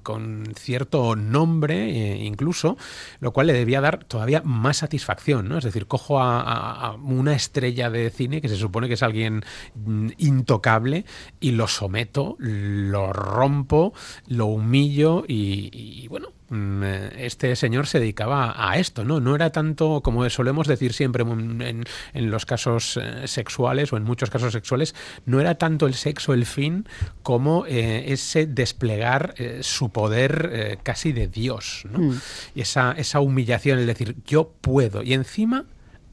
cierto 0.57 1.17
nombre 1.17 1.91
eh, 1.91 2.25
incluso, 2.25 2.77
lo 3.21 3.33
cual 3.33 3.49
le 3.49 3.53
debía 3.53 3.81
dar 3.81 4.05
todavía 4.05 4.43
más 4.45 4.79
satisfacción. 4.79 5.49
¿no? 5.49 5.59
Es 5.59 5.65
decir, 5.65 5.87
cojo 5.87 6.21
a, 6.21 6.97
una 7.03 7.35
estrella 7.35 7.91
de 7.91 8.11
cine 8.11 8.41
que 8.41 8.49
se 8.49 8.57
supone 8.57 8.89
que 8.89 8.95
es 8.95 9.03
alguien 9.03 9.43
mm, 9.75 10.11
intocable 10.19 11.05
y 11.41 11.53
lo 11.53 11.69
someto, 11.69 12.37
lo 12.39 13.13
rompo, 13.13 13.93
lo 14.27 14.47
humillo 14.47 15.25
y 15.27 16.07
bueno, 16.09 16.29
este 16.51 17.57
señor 17.57 17.87
se 17.87 18.01
dedicaba 18.01 18.55
a 18.57 18.79
esto, 18.79 19.05
¿no? 19.05 19.21
No 19.21 19.35
era 19.35 19.51
tanto, 19.51 20.01
como 20.03 20.29
solemos 20.31 20.67
decir 20.67 20.93
siempre 20.93 21.23
en, 21.23 21.85
los 22.31 22.47
casos 22.47 22.99
eh, 23.01 23.29
sexuales 23.29 23.93
o 23.93 23.97
en 23.97 24.05
muchos 24.05 24.31
casos 24.31 24.53
sexuales, 24.53 24.95
no 25.27 25.41
era 25.41 25.57
tanto 25.57 25.87
el 25.87 25.95
sexo 25.95 26.33
el 26.33 26.47
fin 26.47 26.87
como 27.23 27.67
eh, 27.67 28.13
ese 28.13 28.47
desplegar 28.47 29.35
su 29.61 29.91
poder 29.91 30.79
casi 30.83 31.13
de 31.13 31.29
Dios, 31.29 31.85
¿no? 31.91 31.99
Mm. 31.99 32.21
Y 32.55 32.61
esa, 32.63 32.93
esa 32.93 33.21
humillación, 33.21 33.79
el 33.79 33.87
decir, 33.87 34.17
yo 34.27 34.53
puedo, 34.61 35.03
y 35.03 35.15
encima 35.15 35.65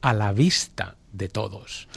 a 0.02 0.14
la 0.14 0.34
vista 0.34 0.96
de 1.14 1.30
todos. 1.30 1.88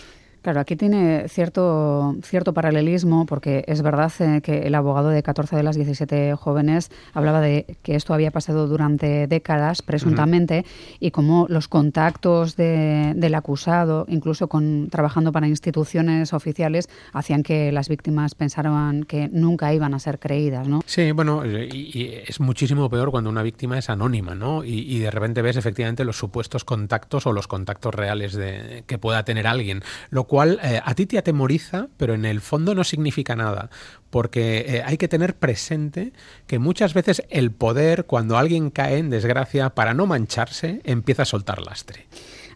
Claro, 0.43 0.61
aquí 0.61 0.77
tiene 0.77 1.29
cierto, 1.29 2.17
cierto 2.23 2.55
paralelismo 2.55 3.27
porque 3.27 3.65
es 3.67 3.83
verdad 3.83 4.13
eh, 4.21 4.41
que 4.41 4.67
el 4.67 4.75
abogado 4.75 5.09
de 5.09 5.23
14 5.23 5.57
de 5.57 5.63
las 5.63 5.77
17 5.77 6.35
jóvenes 6.37 6.91
hablaba 7.13 7.41
de 7.41 7.77
que 7.83 7.97
esto 7.97 8.15
había 8.15 8.31
pasado 8.31 8.69
durante 8.69 9.27
décadas, 9.27 9.83
presuntamente, 9.83 10.65
y 11.01 11.11
cómo 11.11 11.47
los 11.49 11.69
contactos 11.69 12.57
del 12.57 13.35
acusado, 13.35 14.07
incluso 14.09 14.49
con 14.49 14.89
trabajando 14.91 15.33
para 15.33 15.49
instituciones 15.49 16.33
oficiales, 16.33 16.89
hacían 17.13 17.43
que 17.43 17.73
las 17.73 17.89
víctimas 17.89 18.35
pensaran 18.35 19.05
que 19.05 19.29
nunca 19.33 19.75
iban 19.75 19.95
a 19.95 19.99
ser 19.99 20.19
creídas, 20.19 20.69
¿no? 20.69 20.81
Sí, 20.87 21.13
bueno, 21.13 21.45
y, 21.45 22.23
es 22.27 22.41
muchísimo 22.41 22.89
peor 22.89 23.11
cuando 23.11 23.31
una 23.31 23.43
víctima 23.43 23.79
es 23.79 23.91
anónima, 23.91 24.35
¿no? 24.35 24.65
Y, 24.65 24.99
de 24.99 25.11
repente 25.11 25.43
ves 25.43 25.57
efectivamente 25.57 26.05
los 26.05 26.17
supuestos 26.17 26.65
contactos 26.65 27.27
o 27.27 27.33
los 27.33 27.47
contactos 27.47 27.95
reales 27.95 28.35
de, 28.35 28.85
que 28.87 28.99
pueda 28.99 29.25
tener 29.25 29.47
alguien, 29.47 29.83
lo 30.11 30.25
cual 30.25 30.38
eh, 30.45 30.81
a 30.85 30.95
ti 30.95 31.07
te 31.07 31.19
atemoriza, 31.19 31.89
pero 31.97 32.15
en 32.15 32.25
el 32.25 32.41
fondo 32.41 32.75
no 32.75 32.85
significa 32.85 33.37
nada, 33.37 33.71
porque 34.11 34.65
eh, 34.69 34.83
hay 34.85 34.97
que 34.97 35.09
tener 35.09 35.37
presente 35.37 36.13
que 36.47 36.59
muchas 36.59 36.95
veces 36.95 37.23
el 37.31 37.51
poder, 37.51 38.07
cuando 38.07 38.37
alguien 38.37 38.71
cae 38.71 38.99
en 38.99 39.11
desgracia, 39.11 39.71
para 39.71 39.95
no 39.95 40.07
mancharse, 40.07 40.81
empieza 40.85 41.23
a 41.23 41.27
soltar 41.27 41.61
lastre. 41.61 42.07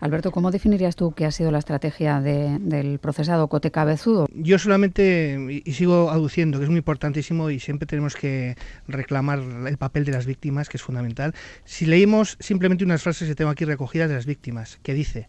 Alberto, 0.02 0.32
¿cómo 0.32 0.50
definirías 0.50 0.96
tú 0.96 1.12
qué 1.12 1.26
ha 1.26 1.30
sido 1.30 1.52
la 1.52 1.60
estrategia 1.60 2.20
del 2.20 2.98
procesado 2.98 3.46
Cote 3.46 3.70
Cabezudo? 3.70 4.26
Yo 4.34 4.58
solamente, 4.58 5.62
y 5.64 5.72
sigo 5.74 6.10
aduciendo, 6.10 6.58
que 6.58 6.64
es 6.64 6.70
muy 6.70 6.78
importantísimo 6.78 7.50
y 7.50 7.60
siempre 7.60 7.86
tenemos 7.86 8.16
que 8.16 8.56
reclamar 8.88 9.38
el 9.38 9.78
papel 9.78 10.04
de 10.04 10.10
las 10.10 10.26
víctimas, 10.26 10.68
que 10.68 10.76
es 10.76 10.82
fundamental. 10.82 11.36
Si 11.64 11.86
leímos 11.86 12.36
simplemente 12.40 12.84
unas 12.84 13.00
frases 13.00 13.28
que 13.28 13.36
tengo 13.36 13.52
aquí 13.52 13.64
recogidas 13.64 14.08
de 14.08 14.16
las 14.16 14.26
víctimas, 14.26 14.80
que 14.82 14.92
dice, 14.92 15.28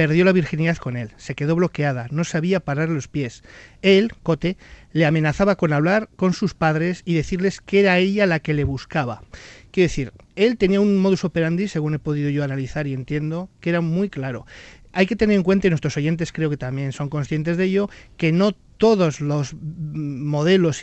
perdió 0.00 0.24
la 0.24 0.32
virginidad 0.32 0.78
con 0.78 0.96
él, 0.96 1.10
se 1.18 1.34
quedó 1.34 1.56
bloqueada, 1.56 2.06
no 2.10 2.24
sabía 2.24 2.60
parar 2.60 2.88
los 2.88 3.06
pies. 3.06 3.42
Él, 3.82 4.14
Cote, 4.22 4.56
le 4.94 5.04
amenazaba 5.04 5.56
con 5.56 5.74
hablar 5.74 6.08
con 6.16 6.32
sus 6.32 6.54
padres 6.54 7.02
y 7.04 7.12
decirles 7.12 7.60
que 7.60 7.80
era 7.80 7.98
ella 7.98 8.24
la 8.24 8.38
que 8.38 8.54
le 8.54 8.64
buscaba. 8.64 9.22
Quiero 9.70 9.88
decir, 9.88 10.14
él 10.36 10.56
tenía 10.56 10.80
un 10.80 10.96
modus 10.96 11.24
operandi, 11.24 11.68
según 11.68 11.92
he 11.92 11.98
podido 11.98 12.30
yo 12.30 12.42
analizar 12.42 12.86
y 12.86 12.94
entiendo, 12.94 13.50
que 13.60 13.68
era 13.68 13.82
muy 13.82 14.08
claro. 14.08 14.46
Hay 14.94 15.04
que 15.04 15.16
tener 15.16 15.36
en 15.36 15.42
cuenta, 15.42 15.66
y 15.66 15.70
nuestros 15.70 15.98
oyentes 15.98 16.32
creo 16.32 16.48
que 16.48 16.56
también 16.56 16.92
son 16.92 17.10
conscientes 17.10 17.58
de 17.58 17.64
ello, 17.64 17.90
que 18.16 18.32
no 18.32 18.52
todos 18.78 19.20
los 19.20 19.54
modelos 19.54 20.80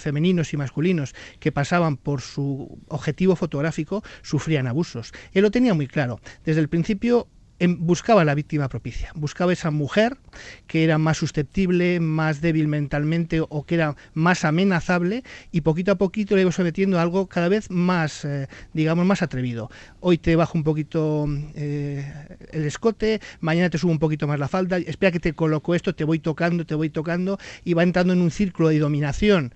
femeninos 0.00 0.52
y 0.52 0.56
masculinos 0.56 1.14
que 1.38 1.52
pasaban 1.52 1.96
por 1.96 2.20
su 2.20 2.80
objetivo 2.88 3.36
fotográfico 3.36 4.02
sufrían 4.22 4.66
abusos. 4.66 5.12
Él 5.32 5.42
lo 5.42 5.52
tenía 5.52 5.72
muy 5.72 5.86
claro. 5.86 6.20
Desde 6.44 6.60
el 6.60 6.68
principio 6.68 7.28
buscaba 7.78 8.24
la 8.24 8.34
víctima 8.34 8.68
propicia, 8.68 9.10
buscaba 9.14 9.52
esa 9.52 9.70
mujer 9.70 10.18
que 10.66 10.84
era 10.84 10.98
más 10.98 11.16
susceptible, 11.16 12.00
más 12.00 12.40
débil 12.40 12.68
mentalmente 12.68 13.40
o 13.40 13.64
que 13.64 13.76
era 13.76 13.96
más 14.14 14.44
amenazable 14.44 15.22
y 15.52 15.62
poquito 15.62 15.92
a 15.92 15.94
poquito 15.96 16.36
le 16.36 16.42
iba 16.42 16.52
sometiendo 16.52 16.98
a 16.98 17.02
algo 17.02 17.26
cada 17.28 17.48
vez 17.48 17.70
más, 17.70 18.24
eh, 18.24 18.48
digamos, 18.74 19.06
más 19.06 19.22
atrevido. 19.22 19.70
Hoy 20.00 20.18
te 20.18 20.36
bajo 20.36 20.58
un 20.58 20.64
poquito 20.64 21.26
eh, 21.54 22.12
el 22.52 22.66
escote, 22.66 23.20
mañana 23.40 23.70
te 23.70 23.78
subo 23.78 23.92
un 23.92 23.98
poquito 23.98 24.26
más 24.26 24.38
la 24.38 24.48
falda, 24.48 24.76
espera 24.78 25.12
que 25.12 25.20
te 25.20 25.32
coloco 25.32 25.74
esto, 25.74 25.94
te 25.94 26.04
voy 26.04 26.18
tocando, 26.18 26.66
te 26.66 26.74
voy 26.74 26.90
tocando 26.90 27.38
y 27.64 27.74
va 27.74 27.82
entrando 27.82 28.12
en 28.12 28.20
un 28.20 28.30
círculo 28.30 28.68
de 28.68 28.78
dominación 28.78 29.54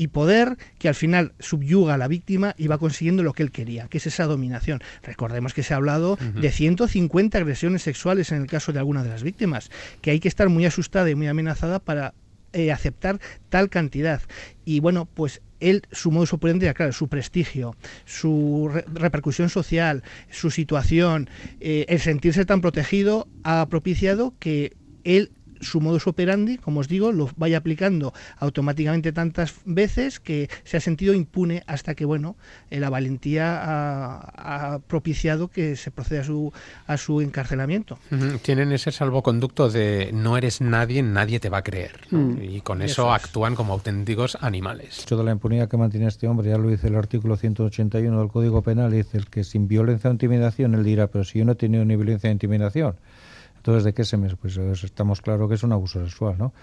y 0.00 0.08
poder 0.08 0.56
que 0.78 0.88
al 0.88 0.94
final 0.94 1.34
subyuga 1.40 1.92
a 1.92 1.98
la 1.98 2.08
víctima 2.08 2.54
y 2.56 2.68
va 2.68 2.78
consiguiendo 2.78 3.22
lo 3.22 3.34
que 3.34 3.42
él 3.42 3.50
quería, 3.50 3.86
que 3.88 3.98
es 3.98 4.06
esa 4.06 4.24
dominación. 4.24 4.80
Recordemos 5.02 5.52
que 5.52 5.62
se 5.62 5.74
ha 5.74 5.76
hablado 5.76 6.16
de 6.16 6.50
150 6.50 7.36
agresiones 7.36 7.82
sexuales 7.82 8.32
en 8.32 8.40
el 8.40 8.46
caso 8.46 8.72
de 8.72 8.78
alguna 8.78 9.02
de 9.02 9.10
las 9.10 9.22
víctimas, 9.22 9.70
que 10.00 10.12
hay 10.12 10.18
que 10.18 10.28
estar 10.28 10.48
muy 10.48 10.64
asustada 10.64 11.10
y 11.10 11.14
muy 11.14 11.26
amenazada 11.26 11.80
para 11.80 12.14
eh, 12.54 12.72
aceptar 12.72 13.20
tal 13.50 13.68
cantidad. 13.68 14.22
Y 14.64 14.80
bueno, 14.80 15.04
pues 15.04 15.42
él, 15.60 15.82
su 15.92 16.10
modo 16.10 16.24
operandi 16.32 16.64
era, 16.64 16.72
claro, 16.72 16.92
su 16.92 17.08
prestigio, 17.08 17.76
su 18.06 18.70
repercusión 18.94 19.50
social, 19.50 20.02
su 20.30 20.50
situación, 20.50 21.28
eh, 21.60 21.84
el 21.90 22.00
sentirse 22.00 22.46
tan 22.46 22.62
protegido 22.62 23.28
ha 23.44 23.66
propiciado 23.68 24.32
que 24.38 24.72
él 25.04 25.30
su 25.60 25.80
modus 25.80 26.06
operandi, 26.06 26.58
como 26.58 26.80
os 26.80 26.88
digo, 26.88 27.12
lo 27.12 27.30
vaya 27.36 27.58
aplicando 27.58 28.12
automáticamente 28.38 29.12
tantas 29.12 29.54
veces 29.64 30.20
que 30.20 30.48
se 30.64 30.76
ha 30.76 30.80
sentido 30.80 31.14
impune 31.14 31.62
hasta 31.66 31.94
que, 31.94 32.04
bueno, 32.04 32.36
eh, 32.70 32.80
la 32.80 32.90
valentía 32.90 33.60
ha, 33.62 34.78
propiciado 34.86 35.48
que 35.48 35.76
se 35.76 35.90
proceda 35.90 36.20
a 36.20 36.24
su, 36.24 36.52
a 36.86 36.96
su 36.96 37.20
encarcelamiento. 37.20 37.98
Tienen 38.42 38.72
ese 38.72 38.90
salvoconducto 38.90 39.70
de 39.70 40.10
no 40.12 40.36
eres 40.36 40.60
nadie, 40.60 41.02
nadie 41.02 41.40
te 41.40 41.48
va 41.48 41.58
a 41.58 41.62
creer. 41.62 42.00
Mm. 42.10 42.42
Y 42.42 42.60
con 42.60 42.82
eso, 42.82 43.12
actúan 43.12 43.54
como 43.54 43.72
auténticos 43.72 44.38
animales. 44.40 45.02
Hecho 45.02 45.16
de 45.16 45.24
la 45.24 45.32
impunidad 45.32 45.68
que 45.68 45.76
mantiene 45.76 46.06
este 46.08 46.26
hombre, 46.28 46.50
ya 46.50 46.58
lo 46.58 46.68
dice 46.68 46.88
el 46.88 46.96
artículo 46.96 47.36
181 47.36 48.18
del 48.18 48.28
Código 48.28 48.62
Penal, 48.62 48.92
dice 48.92 49.18
el 49.18 49.26
que 49.26 49.44
sin 49.44 49.68
violencia 49.68 50.10
o 50.10 50.12
intimidación, 50.12 50.74
él 50.74 50.84
dirá, 50.84 51.08
pero 51.08 51.24
si 51.24 51.38
yo 51.38 51.44
no 51.44 51.52
he 51.52 51.56
tenido 51.56 51.84
ni 51.84 51.96
violencia 51.96 52.28
ni 52.28 52.32
intimidación, 52.32 52.96
entonces, 53.60 53.84
¿de 53.84 53.92
qué 53.92 54.04
se 54.04 54.16
me...? 54.16 54.34
Pues 54.36 54.56
estamos 54.56 55.20
claro 55.20 55.48
que 55.48 55.54
es 55.54 55.62
un 55.62 55.72
abuso 55.72 56.02
sexual, 56.02 56.36
¿no? 56.38 56.54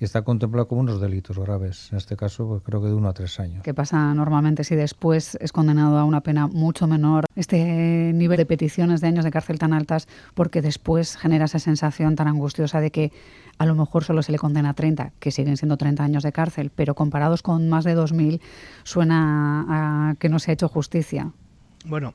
Y 0.00 0.04
está 0.04 0.22
contemplado 0.22 0.68
como 0.68 0.82
unos 0.82 1.00
delitos 1.00 1.36
graves. 1.36 1.88
En 1.90 1.98
este 1.98 2.16
caso, 2.16 2.46
pues 2.46 2.62
creo 2.62 2.80
que 2.80 2.86
de 2.86 2.94
uno 2.94 3.08
a 3.08 3.12
tres 3.12 3.40
años. 3.40 3.64
¿Qué 3.64 3.74
pasa 3.74 4.14
normalmente 4.14 4.62
si 4.62 4.76
después 4.76 5.36
es 5.40 5.50
condenado 5.50 5.98
a 5.98 6.04
una 6.04 6.20
pena 6.20 6.46
mucho 6.46 6.86
menor? 6.86 7.24
Este 7.34 8.12
nivel 8.14 8.36
de 8.36 8.46
peticiones 8.46 9.00
de 9.00 9.08
años 9.08 9.24
de 9.24 9.32
cárcel 9.32 9.58
tan 9.58 9.72
altas, 9.72 10.06
porque 10.34 10.62
después 10.62 11.16
genera 11.16 11.46
esa 11.46 11.58
sensación 11.58 12.14
tan 12.14 12.28
angustiosa 12.28 12.80
de 12.80 12.92
que 12.92 13.12
a 13.58 13.66
lo 13.66 13.74
mejor 13.74 14.04
solo 14.04 14.22
se 14.22 14.30
le 14.30 14.38
condena 14.38 14.70
a 14.70 14.74
30, 14.74 15.14
que 15.18 15.32
siguen 15.32 15.56
siendo 15.56 15.76
30 15.76 16.04
años 16.04 16.22
de 16.22 16.30
cárcel, 16.30 16.70
pero 16.72 16.94
comparados 16.94 17.42
con 17.42 17.68
más 17.68 17.82
de 17.82 17.96
2.000, 17.96 18.40
suena 18.84 19.64
a 20.10 20.14
que 20.14 20.28
no 20.28 20.38
se 20.38 20.52
ha 20.52 20.54
hecho 20.54 20.68
justicia. 20.68 21.32
Bueno, 21.84 22.14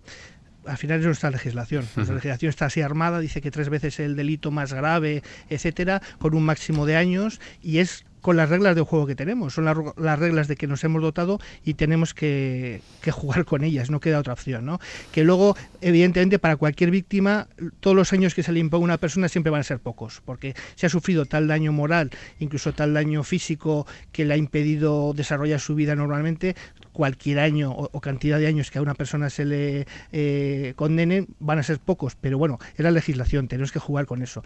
al 0.65 0.77
final 0.77 0.99
es 0.99 1.05
nuestra 1.05 1.31
legislación. 1.31 1.87
Nuestra 1.95 2.15
legislación 2.15 2.49
está 2.49 2.65
así 2.65 2.81
armada, 2.81 3.19
dice 3.19 3.41
que 3.41 3.51
tres 3.51 3.69
veces 3.69 3.99
el 3.99 4.15
delito 4.15 4.51
más 4.51 4.73
grave, 4.73 5.23
etcétera, 5.49 6.01
con 6.19 6.35
un 6.35 6.43
máximo 6.43 6.85
de 6.85 6.95
años, 6.95 7.39
y 7.61 7.79
es 7.79 8.05
con 8.23 8.37
las 8.37 8.49
reglas 8.49 8.73
de 8.75 8.81
juego 8.81 9.05
que 9.05 9.15
tenemos, 9.15 9.53
son 9.53 9.65
las, 9.65 10.19
reglas 10.19 10.47
de 10.47 10.55
que 10.55 10.65
nos 10.65 10.81
hemos 10.85 11.01
dotado 11.01 11.39
y 11.65 11.73
tenemos 11.73 12.13
que, 12.13 12.81
jugar 13.11 13.43
con 13.43 13.65
ellas, 13.65 13.91
no 13.91 13.99
queda 13.99 14.17
otra 14.17 14.31
opción, 14.31 14.65
¿no? 14.65 14.79
Que 15.11 15.25
luego, 15.25 15.57
evidentemente, 15.81 16.39
para 16.39 16.55
cualquier 16.55 16.89
víctima, 16.89 17.49
todos 17.81 17.97
los 17.97 18.13
años 18.13 18.33
que 18.33 18.41
se 18.41 18.53
le 18.53 18.61
imponga 18.61 18.83
a 18.83 18.85
una 18.85 18.97
persona 18.97 19.27
siempre 19.27 19.51
van 19.51 19.59
a 19.59 19.63
ser 19.65 19.79
pocos, 19.79 20.21
porque 20.23 20.55
se 20.75 20.85
ha 20.85 20.89
sufrido 20.89 21.25
tal 21.25 21.49
daño 21.49 21.73
moral, 21.73 22.11
incluso 22.39 22.71
tal 22.71 22.93
daño 22.93 23.23
físico 23.23 23.85
que 24.13 24.23
le 24.23 24.35
ha 24.35 24.37
impedido 24.37 25.13
desarrollar 25.13 25.59
su 25.59 25.75
vida 25.75 25.93
normalmente, 25.93 26.55
cualquier 26.93 27.39
año 27.39 27.71
o, 27.71 27.99
cantidad 27.99 28.39
de 28.39 28.47
años 28.47 28.71
que 28.71 28.79
a 28.79 28.81
una 28.81 28.93
persona 28.93 29.29
se 29.29 29.43
le 29.43 29.87
eh, 30.13 30.73
condene 30.77 31.27
van 31.39 31.59
a 31.59 31.63
ser 31.63 31.79
pocos, 31.79 32.15
pero 32.15 32.37
bueno, 32.37 32.59
es 32.77 32.79
la 32.79 32.91
legislación, 32.91 33.49
tenemos 33.49 33.73
que 33.73 33.79
jugar 33.79 34.05
con 34.05 34.21
eso. 34.21 34.43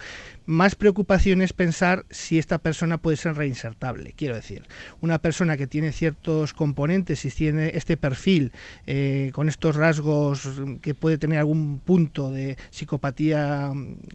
Más 0.47 0.73
preocupación 0.73 1.43
es 1.43 1.53
pensar 1.53 2.05
si 2.09 2.39
esta 2.39 2.57
persona 2.57 2.97
puede 2.97 3.17
ser 3.17 3.35
quiero 4.15 4.35
decir, 4.35 4.63
una 5.01 5.19
persona 5.19 5.57
que 5.57 5.67
tiene 5.67 5.91
ciertos 5.91 6.53
componentes 6.53 7.25
y 7.25 7.31
tiene 7.31 7.71
este 7.73 7.97
perfil 7.97 8.51
eh, 8.85 9.31
con 9.33 9.49
estos 9.49 9.75
rasgos 9.75 10.49
que 10.81 10.93
puede 10.93 11.17
tener 11.17 11.39
algún 11.39 11.79
punto 11.79 12.31
de 12.31 12.57
psicopatía 12.69 13.71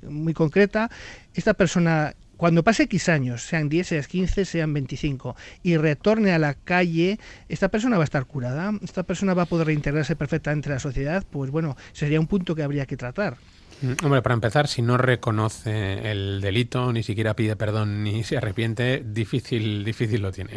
muy 0.09 0.35
concreta, 0.35 0.91
esta 1.35 1.55
persona 1.55 2.15
cuando 2.43 2.65
pase 2.65 2.83
X 2.85 3.09
años, 3.09 3.45
sean 3.45 3.69
10, 3.69 3.87
sean 3.87 4.03
15, 4.03 4.45
sean 4.45 4.73
25, 4.73 5.37
y 5.63 5.77
retorne 5.77 6.33
a 6.33 6.41
la 6.41 6.55
calle, 6.55 7.21
esta 7.49 7.69
persona 7.69 7.99
va 7.99 8.03
a 8.03 8.11
estar 8.11 8.25
curada, 8.25 8.73
esta 8.83 9.05
persona 9.05 9.33
va 9.33 9.43
a 9.43 9.47
poder 9.47 9.69
reintegrarse 9.69 10.17
perfectamente 10.17 10.69
en 10.69 10.75
la 10.75 10.81
sociedad, 10.81 11.25
pues 11.31 11.53
bueno, 11.53 11.77
sería 11.93 12.19
un 12.19 12.27
punto 12.27 12.57
que 12.57 12.65
habría 12.65 12.85
que 12.85 12.97
tratar. 12.97 13.37
Mm, 13.83 14.05
hombre, 14.05 14.23
para 14.23 14.35
empezar, 14.35 14.69
si 14.69 14.81
no 14.81 14.97
reconoce 14.97 16.11
el 16.11 16.41
delito, 16.41 16.93
ni 16.93 17.03
siquiera 17.03 17.35
pide 17.35 17.57
perdón 17.57 18.05
ni 18.05 18.23
se 18.23 18.37
arrepiente, 18.37 19.03
difícil, 19.05 19.85
difícil 19.85 20.23
lo 20.23 20.31
tiene. 20.31 20.53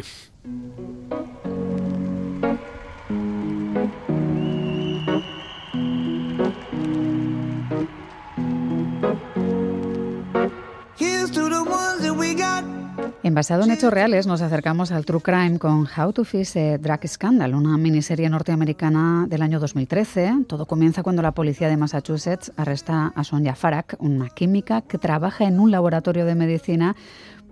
En 13.26 13.34
basado 13.34 13.64
en 13.64 13.72
hechos 13.72 13.92
reales 13.92 14.28
nos 14.28 14.40
acercamos 14.40 14.92
al 14.92 15.04
True 15.04 15.20
Crime 15.20 15.58
con 15.58 15.88
How 15.98 16.12
to 16.12 16.22
Fish 16.22 16.56
a 16.56 16.78
Drug 16.78 17.08
Scandal, 17.08 17.56
una 17.56 17.76
miniserie 17.76 18.30
norteamericana 18.30 19.26
del 19.28 19.42
año 19.42 19.58
2013. 19.58 20.44
Todo 20.46 20.66
comienza 20.66 21.02
cuando 21.02 21.22
la 21.22 21.32
policía 21.32 21.68
de 21.68 21.76
Massachusetts 21.76 22.52
arresta 22.56 23.08
a 23.16 23.24
Sonja 23.24 23.56
Farak, 23.56 23.96
una 23.98 24.28
química 24.28 24.82
que 24.82 24.98
trabaja 24.98 25.44
en 25.44 25.58
un 25.58 25.72
laboratorio 25.72 26.24
de 26.24 26.36
medicina 26.36 26.94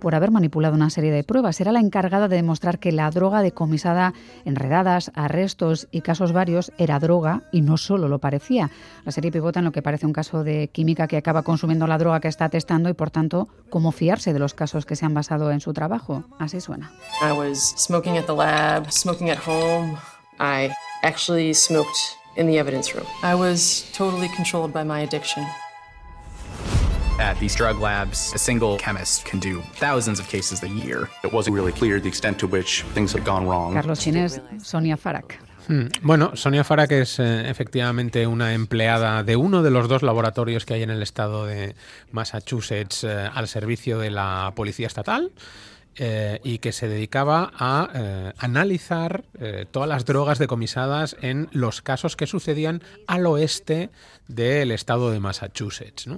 por 0.05 0.13
haber 0.13 0.29
manipulado 0.29 0.75
una 0.75 0.91
serie 0.91 1.11
de 1.11 1.23
pruebas. 1.23 1.59
Era 1.59 1.71
la 1.71 1.79
encargada 1.79 2.27
de 2.27 2.35
demostrar 2.35 2.77
que 2.77 2.91
la 2.91 3.09
droga 3.09 3.41
decomisada 3.41 4.13
en 4.45 4.55
redadas, 4.55 5.11
arrestos 5.15 5.87
y 5.89 6.01
casos 6.01 6.31
varios 6.31 6.71
era 6.77 6.99
droga 6.99 7.41
y 7.51 7.61
no 7.61 7.75
solo 7.75 8.07
lo 8.07 8.19
parecía. 8.19 8.69
La 9.03 9.11
serie 9.11 9.31
pivota 9.31 9.61
en 9.61 9.65
lo 9.65 9.71
que 9.71 9.81
parece 9.81 10.05
un 10.05 10.13
caso 10.13 10.43
de 10.43 10.67
química 10.67 11.07
que 11.07 11.17
acaba 11.17 11.41
consumiendo 11.41 11.87
la 11.87 11.97
droga 11.97 12.19
que 12.19 12.27
está 12.27 12.49
testando 12.49 12.87
y 12.87 12.93
por 12.93 13.09
tanto 13.09 13.47
cómo 13.71 13.91
fiarse 13.91 14.31
de 14.31 14.37
los 14.37 14.53
casos 14.53 14.85
que 14.85 14.95
se 14.95 15.07
han 15.07 15.15
basado 15.15 15.49
en 15.49 15.59
su 15.59 15.73
trabajo. 15.73 16.23
Así 16.37 16.61
suena. 16.61 16.91
I 17.27 17.31
was 17.31 17.73
smoking 17.75 18.15
at 18.15 18.27
the 18.27 18.35
lab, 18.35 18.91
smoking 18.91 19.31
at 19.31 19.39
home. 19.39 19.97
I 20.39 20.69
actually 21.01 21.55
smoked 21.55 21.97
in 22.37 22.45
the 22.45 22.59
evidence 22.59 22.93
room. 22.93 23.07
I 23.23 23.33
was 23.33 23.91
totally 23.97 24.29
controlled 24.37 24.71
by 24.71 24.83
my 24.83 25.01
addiction. 25.01 25.47
At 27.19 27.39
these 27.39 27.55
drug 27.55 27.79
labs, 27.79 28.33
a 28.35 28.37
single 28.37 28.77
chemist 28.77 29.23
can 29.23 29.39
do 29.39 29.61
thousands 29.79 30.19
of 30.19 30.27
cases 30.27 30.61
a 30.63 30.67
year. 30.67 31.09
It 31.23 31.31
wasn't 31.31 31.55
really 31.55 31.71
clear 31.71 32.01
the 32.01 32.09
extent 32.09 32.37
to 32.39 32.47
which 32.47 32.83
things 32.93 33.13
had 33.13 33.23
gone 33.23 33.47
wrong. 33.47 33.73
Carlos 33.73 33.99
Sonia 34.61 34.97
Farak. 34.97 35.37
Hmm. 35.67 35.87
Bueno, 36.03 36.35
Sonia 36.35 36.63
Farak 36.63 36.91
es 36.91 37.19
eh, 37.19 37.49
efectivamente 37.49 38.27
una 38.27 38.53
empleada 38.53 39.23
de 39.23 39.35
uno 39.35 39.63
de 39.63 39.71
los 39.71 39.87
dos 39.87 40.03
laboratorios 40.03 40.65
que 40.65 40.75
hay 40.75 40.83
en 40.83 40.89
el 40.91 41.01
estado 41.01 41.45
de 41.45 41.75
Massachusetts 42.11 43.03
eh, 43.03 43.29
al 43.33 43.47
servicio 43.47 43.97
de 43.97 44.11
la 44.11 44.51
policía 44.55 44.85
estatal. 44.85 45.31
Eh, 45.97 46.41
y 46.43 46.57
que 46.57 46.73
se 46.73 46.89
dedicaba 46.89 47.53
a 47.57 47.89
eh, 47.95 48.33
analizar 48.37 49.23
eh, 49.39 49.65
todas 49.71 49.87
las 49.87 50.03
drogas 50.03 50.39
decomisadas 50.39 51.15
en 51.21 51.47
los 51.53 51.81
casos 51.81 52.17
que 52.17 52.27
sucedían 52.27 52.83
al 53.07 53.25
oeste 53.25 53.91
del 54.27 54.71
estado 54.71 55.09
de 55.09 55.21
Massachusetts. 55.21 56.09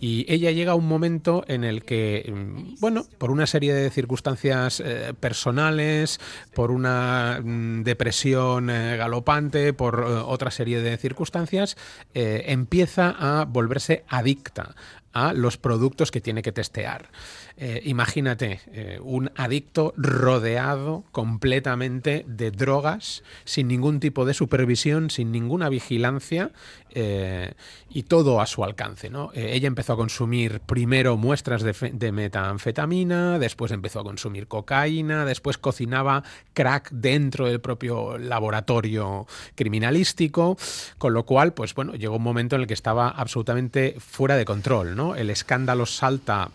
Y 0.00 0.24
ella 0.32 0.52
llega 0.52 0.70
a 0.70 0.76
un 0.76 0.86
momento 0.86 1.44
en 1.48 1.64
el 1.64 1.82
que, 1.82 2.32
mm, 2.32 2.76
bueno, 2.78 3.06
por 3.18 3.32
una 3.32 3.48
serie 3.48 3.74
de 3.74 3.90
circunstancias 3.90 4.80
personales, 5.18 6.20
por 6.54 6.70
una 6.70 7.40
mm, 7.42 7.82
depresión 7.82 8.68
galopante, 8.68 9.72
por 9.72 10.00
otra 10.00 10.52
serie 10.52 10.80
de 10.80 10.96
circunstancias, 10.96 11.76
empieza 12.14 13.16
a 13.18 13.46
volverse 13.46 14.04
adicta 14.06 14.76
a 15.18 15.32
los 15.32 15.56
productos 15.56 16.10
que 16.10 16.20
tiene 16.20 16.42
que 16.42 16.52
testear. 16.52 17.10
Eh, 17.56 17.82
imagínate, 17.84 18.60
eh, 18.72 19.00
un 19.02 19.32
adicto 19.34 19.92
rodeado 19.96 21.04
completamente 21.10 22.24
de 22.28 22.52
drogas, 22.52 23.24
sin 23.44 23.66
ningún 23.66 23.98
tipo 23.98 24.24
de 24.24 24.34
supervisión, 24.34 25.10
sin 25.10 25.32
ninguna 25.32 25.68
vigilancia 25.68 26.52
eh, 26.90 27.52
y 27.90 28.04
todo 28.04 28.40
a 28.40 28.46
su 28.46 28.64
alcance. 28.64 29.10
¿no? 29.10 29.30
ella 29.34 29.66
empezó 29.66 29.94
a 29.94 29.96
consumir 29.96 30.60
primero 30.60 31.16
muestras 31.16 31.62
de, 31.62 31.74
de, 31.92 32.12
metanfetamina, 32.12 33.38
después 33.38 33.72
empezó 33.72 34.00
a 34.00 34.04
consumir 34.04 34.48
cocaína, 34.48 35.24
después 35.24 35.58
cocinaba 35.58 36.22
crack 36.54 36.90
dentro 36.90 37.46
del 37.46 37.60
propio 37.60 38.18
laboratorio 38.18 39.26
criminalístico, 39.54 40.56
con 40.98 41.14
lo 41.14 41.24
cual, 41.24 41.54
pues 41.54 41.74
bueno, 41.74 41.94
llegó 41.94 42.16
un 42.16 42.22
momento 42.22 42.56
en 42.56 42.62
el 42.62 42.68
que 42.68 42.74
estaba 42.74 43.08
absolutamente 43.08 43.96
fuera 43.98 44.36
de 44.36 44.44
control. 44.44 44.96
¿no? 44.96 45.14
El 45.14 45.30
escándalo 45.30 45.86
salta 45.86 46.50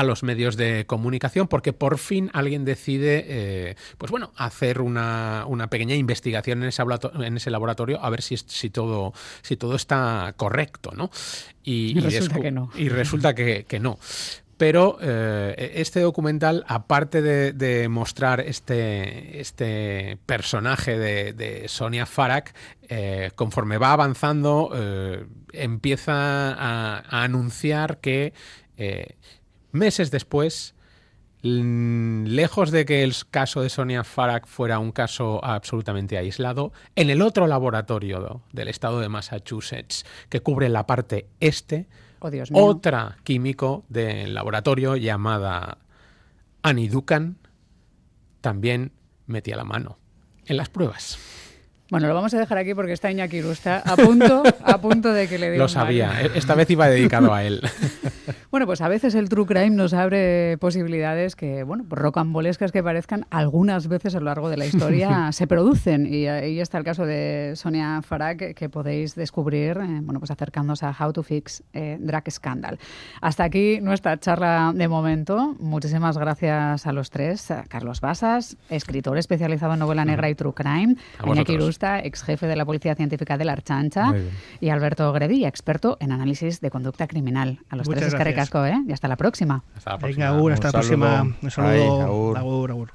a 0.00 0.04
los 0.04 0.22
medios 0.22 0.56
de 0.56 0.86
comunicación 0.86 1.46
porque 1.46 1.74
por 1.74 1.98
fin 1.98 2.30
alguien 2.32 2.64
decide, 2.64 3.24
eh, 3.28 3.76
pues 3.98 4.10
bueno, 4.10 4.32
hacer 4.36 4.80
una, 4.80 5.46
pequeña 5.70 5.94
investigación 5.94 6.62
en 6.62 6.70
ese, 6.70 6.82
en 7.20 7.36
ese 7.36 7.50
laboratorio 7.50 8.02
a 8.02 8.08
ver 8.08 8.22
si, 8.22 8.38
si, 8.38 8.70
todo, 8.70 9.12
si 9.42 9.56
todo 9.56 9.76
está 9.76 10.32
correcto, 10.38 10.92
¿no? 10.96 11.10
Y, 11.62 12.00
resulta 12.00 12.40
que 12.40 12.50
no. 12.50 12.70
Y 12.76 12.88
resulta 12.88 13.34
que, 13.34 13.78
no. 13.78 13.98
Pero 14.56 14.98
eh, 15.02 15.72
este 15.76 16.00
documental, 16.00 16.64
aparte 16.66 17.20
de, 17.20 17.88
mostrar 17.88 18.40
este, 18.40 19.38
este 19.40 20.18
personaje 20.24 20.98
de, 20.98 21.64
Sonia 21.68 22.06
Farak, 22.06 22.54
eh, 22.88 23.32
conforme 23.34 23.76
va 23.76 23.92
avanzando, 23.92 24.70
empieza 25.52 26.52
a, 26.52 27.22
anunciar 27.22 27.98
que 27.98 28.32
Meses 29.72 30.10
después, 30.10 30.74
lejos 31.42 32.70
de 32.70 32.84
que 32.84 33.02
el 33.02 33.14
caso 33.30 33.62
de 33.62 33.70
Sonia 33.70 34.04
Farak 34.04 34.46
fuera 34.46 34.78
un 34.78 34.92
caso 34.92 35.44
absolutamente 35.44 36.18
aislado, 36.18 36.72
en 36.96 37.10
el 37.10 37.22
otro 37.22 37.46
laboratorio 37.46 38.42
del 38.52 38.68
estado 38.68 39.00
de 39.00 39.08
Massachusetts, 39.08 40.04
que 40.28 40.40
cubre 40.40 40.68
la 40.68 40.86
parte 40.86 41.28
este, 41.40 41.88
oh, 42.20 42.30
otra 42.52 43.16
químico 43.24 43.84
del 43.88 44.34
laboratorio 44.34 44.96
llamada 44.96 45.78
Annie 46.62 46.88
Dukan 46.88 47.38
también 48.40 48.92
metía 49.26 49.56
la 49.56 49.64
mano 49.64 49.98
en 50.46 50.56
las 50.56 50.68
pruebas. 50.68 51.18
Bueno, 51.90 52.06
lo 52.06 52.14
vamos 52.14 52.32
a 52.34 52.38
dejar 52.38 52.56
aquí 52.58 52.72
porque 52.72 52.92
está 52.92 53.10
Iñaki 53.10 53.42
Rusta 53.42 53.82
a 53.84 53.96
punto, 53.96 54.44
a 54.64 54.80
punto 54.80 55.12
de 55.12 55.26
que 55.26 55.38
le 55.38 55.50
diga. 55.50 55.64
Lo 55.64 55.68
sabía, 55.68 56.22
e-, 56.22 56.38
esta 56.38 56.54
vez 56.54 56.70
iba 56.70 56.88
dedicado 56.88 57.34
a 57.34 57.42
él. 57.42 57.60
bueno, 58.50 58.66
pues 58.66 58.80
a 58.80 58.88
veces 58.88 59.14
el 59.14 59.28
true 59.28 59.46
crime 59.46 59.70
nos 59.70 59.94
abre 59.94 60.58
posibilidades 60.58 61.36
que, 61.36 61.62
bueno, 61.62 61.84
rocambolescas 61.88 62.72
que 62.72 62.82
parezcan, 62.82 63.26
algunas 63.30 63.86
veces 63.86 64.16
a 64.16 64.18
lo 64.18 64.26
largo 64.26 64.50
de 64.50 64.56
la 64.56 64.66
historia 64.66 65.30
se 65.32 65.46
producen. 65.46 66.12
Y 66.12 66.26
ahí 66.26 66.58
está 66.58 66.78
el 66.78 66.84
caso 66.84 67.06
de 67.06 67.52
Sonia 67.54 68.02
Farag, 68.02 68.54
que, 68.54 68.68
podéis 68.68 69.14
descubrir, 69.14 69.78
eh, 69.78 70.00
bueno, 70.02 70.18
pues 70.18 70.32
acercándonos 70.32 70.82
a 70.82 70.96
How 70.98 71.12
to 71.12 71.22
Fix 71.22 71.62
eh, 71.72 71.98
Drug 72.00 72.24
Scandal. 72.28 72.78
Hasta 73.20 73.44
aquí 73.44 73.80
nuestra 73.80 74.18
charla 74.18 74.72
de 74.74 74.88
momento. 74.88 75.54
Muchísimas 75.60 76.18
gracias 76.18 76.86
a 76.86 76.92
los 76.92 77.10
tres. 77.10 77.52
Carlos 77.68 78.00
Basas, 78.00 78.56
escritor 78.68 79.16
especializado 79.16 79.74
en 79.74 79.78
novela 79.78 80.04
negra 80.04 80.28
y 80.28 80.34
true 80.34 80.54
crime. 80.54 80.96
Iñaki 81.24 81.56
Rusta, 81.56 82.00
ex 82.00 82.22
jefe 82.24 82.46
de 82.46 82.56
la 82.56 82.64
Policía 82.64 82.96
Científica 82.96 83.38
de 83.38 83.44
la 83.44 83.52
Archancha, 83.52 84.12
y 84.60 84.70
Alberto 84.70 85.12
Gredi, 85.12 85.44
experto 85.44 85.96
en 86.00 86.10
análisis 86.10 86.60
de 86.60 86.70
conducta 86.70 87.06
criminal. 87.06 87.60
A 87.68 87.76
los 87.76 87.88
tres 87.88 88.14
¿eh? 88.66 88.82
Y 88.86 88.92
hasta 88.92 89.08
la 89.08 89.16
próxima. 89.16 89.64
Hasta 89.76 89.92
la 89.92 89.98
próxima. 89.98 90.32
Venga, 90.32 90.54
hasta 90.54 90.68
la 90.68 90.72
próxima. 90.72 91.22
Un 91.42 91.50
saludo. 91.50 92.36
agur. 92.36 92.70
agur. 92.70 92.92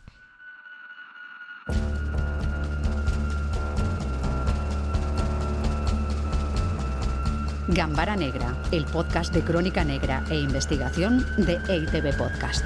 Gambara 7.67 8.15
Negra, 8.15 8.55
el 8.71 8.85
podcast 8.85 9.33
de 9.33 9.41
crónica 9.41 9.83
negra 9.83 10.23
e 10.29 10.35
investigación 10.35 11.25
de 11.37 11.59
EITB 11.67 12.15
Podcast. 12.15 12.63